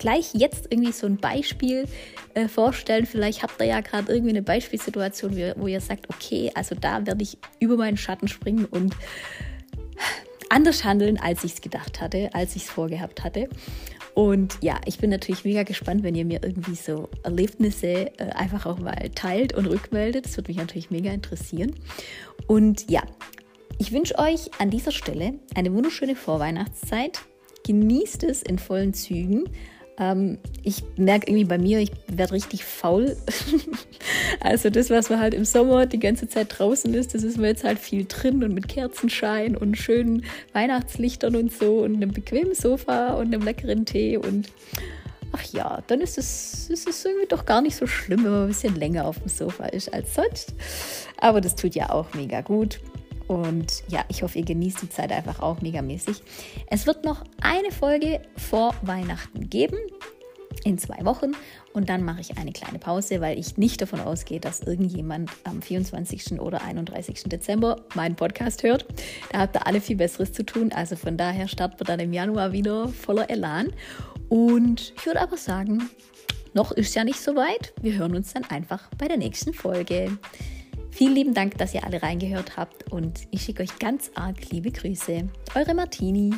gleich 0.00 0.30
jetzt 0.34 0.66
irgendwie 0.70 0.90
so 0.90 1.06
ein 1.06 1.18
Beispiel 1.18 1.86
äh, 2.34 2.48
vorstellen. 2.48 3.06
Vielleicht 3.06 3.44
habt 3.44 3.60
ihr 3.60 3.66
ja 3.66 3.80
gerade 3.80 4.12
irgendwie 4.12 4.30
eine 4.30 4.42
Beispielsituation, 4.42 5.36
wo 5.56 5.68
ihr 5.68 5.80
sagt, 5.80 6.10
okay, 6.10 6.50
also 6.54 6.74
da 6.74 7.06
werde 7.06 7.22
ich 7.22 7.38
über 7.60 7.76
meinen 7.76 7.96
Schatten 7.96 8.26
springen 8.26 8.64
und 8.64 8.96
anders 10.48 10.82
handeln, 10.84 11.18
als 11.18 11.44
ich 11.44 11.54
es 11.54 11.60
gedacht 11.60 12.00
hatte, 12.00 12.30
als 12.34 12.56
ich 12.56 12.64
es 12.64 12.70
vorgehabt 12.70 13.22
hatte. 13.22 13.48
Und 14.14 14.58
ja, 14.60 14.80
ich 14.86 14.98
bin 14.98 15.10
natürlich 15.10 15.44
mega 15.44 15.62
gespannt, 15.62 16.02
wenn 16.02 16.14
ihr 16.14 16.24
mir 16.24 16.40
irgendwie 16.42 16.74
so 16.74 17.08
Erlebnisse 17.22 18.18
äh, 18.18 18.30
einfach 18.34 18.66
auch 18.66 18.78
mal 18.78 19.10
teilt 19.14 19.54
und 19.54 19.66
rückmeldet. 19.66 20.26
Das 20.26 20.36
würde 20.36 20.50
mich 20.50 20.58
natürlich 20.58 20.90
mega 20.90 21.10
interessieren. 21.12 21.74
Und 22.46 22.90
ja, 22.90 23.02
ich 23.78 23.92
wünsche 23.92 24.18
euch 24.18 24.50
an 24.58 24.70
dieser 24.70 24.92
Stelle 24.92 25.34
eine 25.54 25.72
wunderschöne 25.72 26.16
Vorweihnachtszeit. 26.16 27.20
Genießt 27.64 28.24
es 28.24 28.42
in 28.42 28.58
vollen 28.58 28.94
Zügen. 28.94 29.44
Ähm, 30.00 30.38
ich 30.62 30.82
merke 30.96 31.30
irgendwie 31.30 31.44
bei 31.44 31.58
mir, 31.58 31.78
ich 31.78 31.92
werde 32.08 32.32
richtig 32.32 32.64
faul. 32.64 33.16
also 34.40 34.70
das, 34.70 34.88
was 34.88 35.10
man 35.10 35.20
halt 35.20 35.34
im 35.34 35.44
Sommer 35.44 35.84
die 35.84 36.00
ganze 36.00 36.26
Zeit 36.26 36.58
draußen 36.58 36.92
ist, 36.94 37.14
das 37.14 37.22
ist 37.22 37.36
mir 37.36 37.48
jetzt 37.48 37.64
halt 37.64 37.78
viel 37.78 38.06
drin 38.06 38.42
und 38.42 38.54
mit 38.54 38.66
Kerzenschein 38.66 39.56
und 39.56 39.76
schönen 39.76 40.24
Weihnachtslichtern 40.54 41.36
und 41.36 41.52
so 41.52 41.80
und 41.84 41.96
einem 41.96 42.12
bequemen 42.12 42.54
Sofa 42.54 43.14
und 43.14 43.26
einem 43.26 43.42
leckeren 43.42 43.84
Tee 43.84 44.16
und 44.16 44.48
ach 45.32 45.44
ja, 45.52 45.82
dann 45.86 46.00
ist 46.00 46.16
es, 46.16 46.70
ist 46.70 46.88
es 46.88 47.04
irgendwie 47.04 47.28
doch 47.28 47.44
gar 47.44 47.60
nicht 47.60 47.76
so 47.76 47.86
schlimm, 47.86 48.24
wenn 48.24 48.32
man 48.32 48.42
ein 48.42 48.48
bisschen 48.48 48.76
länger 48.76 49.04
auf 49.04 49.18
dem 49.18 49.28
Sofa 49.28 49.66
ist 49.66 49.92
als 49.92 50.14
sonst. 50.14 50.54
Aber 51.18 51.42
das 51.42 51.54
tut 51.54 51.74
ja 51.74 51.90
auch 51.90 52.14
mega 52.14 52.40
gut. 52.40 52.80
Und 53.30 53.84
ja, 53.86 54.04
ich 54.08 54.24
hoffe, 54.24 54.40
ihr 54.40 54.44
genießt 54.44 54.82
die 54.82 54.88
Zeit 54.88 55.12
einfach 55.12 55.38
auch 55.38 55.60
megamäßig. 55.60 56.20
Es 56.66 56.88
wird 56.88 57.04
noch 57.04 57.22
eine 57.40 57.70
Folge 57.70 58.20
vor 58.36 58.74
Weihnachten 58.82 59.48
geben, 59.48 59.76
in 60.64 60.78
zwei 60.78 61.04
Wochen. 61.04 61.30
Und 61.72 61.88
dann 61.88 62.02
mache 62.02 62.22
ich 62.22 62.38
eine 62.38 62.50
kleine 62.50 62.80
Pause, 62.80 63.20
weil 63.20 63.38
ich 63.38 63.56
nicht 63.56 63.80
davon 63.82 64.00
ausgehe, 64.00 64.40
dass 64.40 64.62
irgendjemand 64.62 65.30
am 65.44 65.62
24. 65.62 66.40
oder 66.40 66.62
31. 66.62 67.22
Dezember 67.26 67.76
meinen 67.94 68.16
Podcast 68.16 68.64
hört. 68.64 68.84
Da 69.30 69.38
habt 69.38 69.54
ihr 69.54 69.64
alle 69.64 69.80
viel 69.80 69.94
Besseres 69.94 70.32
zu 70.32 70.44
tun. 70.44 70.72
Also 70.72 70.96
von 70.96 71.16
daher 71.16 71.46
starten 71.46 71.78
wir 71.78 71.86
dann 71.86 72.00
im 72.00 72.12
Januar 72.12 72.50
wieder 72.50 72.88
voller 72.88 73.30
Elan. 73.30 73.72
Und 74.28 74.92
ich 74.96 75.06
würde 75.06 75.20
aber 75.20 75.36
sagen, 75.36 75.88
noch 76.52 76.72
ist 76.72 76.96
ja 76.96 77.04
nicht 77.04 77.20
so 77.20 77.36
weit. 77.36 77.74
Wir 77.80 77.94
hören 77.94 78.16
uns 78.16 78.32
dann 78.32 78.42
einfach 78.46 78.90
bei 78.98 79.06
der 79.06 79.18
nächsten 79.18 79.54
Folge. 79.54 80.18
Vielen 80.90 81.14
lieben 81.14 81.34
Dank, 81.34 81.56
dass 81.58 81.74
ihr 81.74 81.84
alle 81.84 82.02
reingehört 82.02 82.56
habt 82.56 82.90
und 82.92 83.20
ich 83.30 83.42
schicke 83.42 83.62
euch 83.62 83.78
ganz 83.78 84.10
arg 84.14 84.50
liebe 84.50 84.70
Grüße. 84.70 85.28
Eure 85.54 85.74
Martini. 85.74 86.34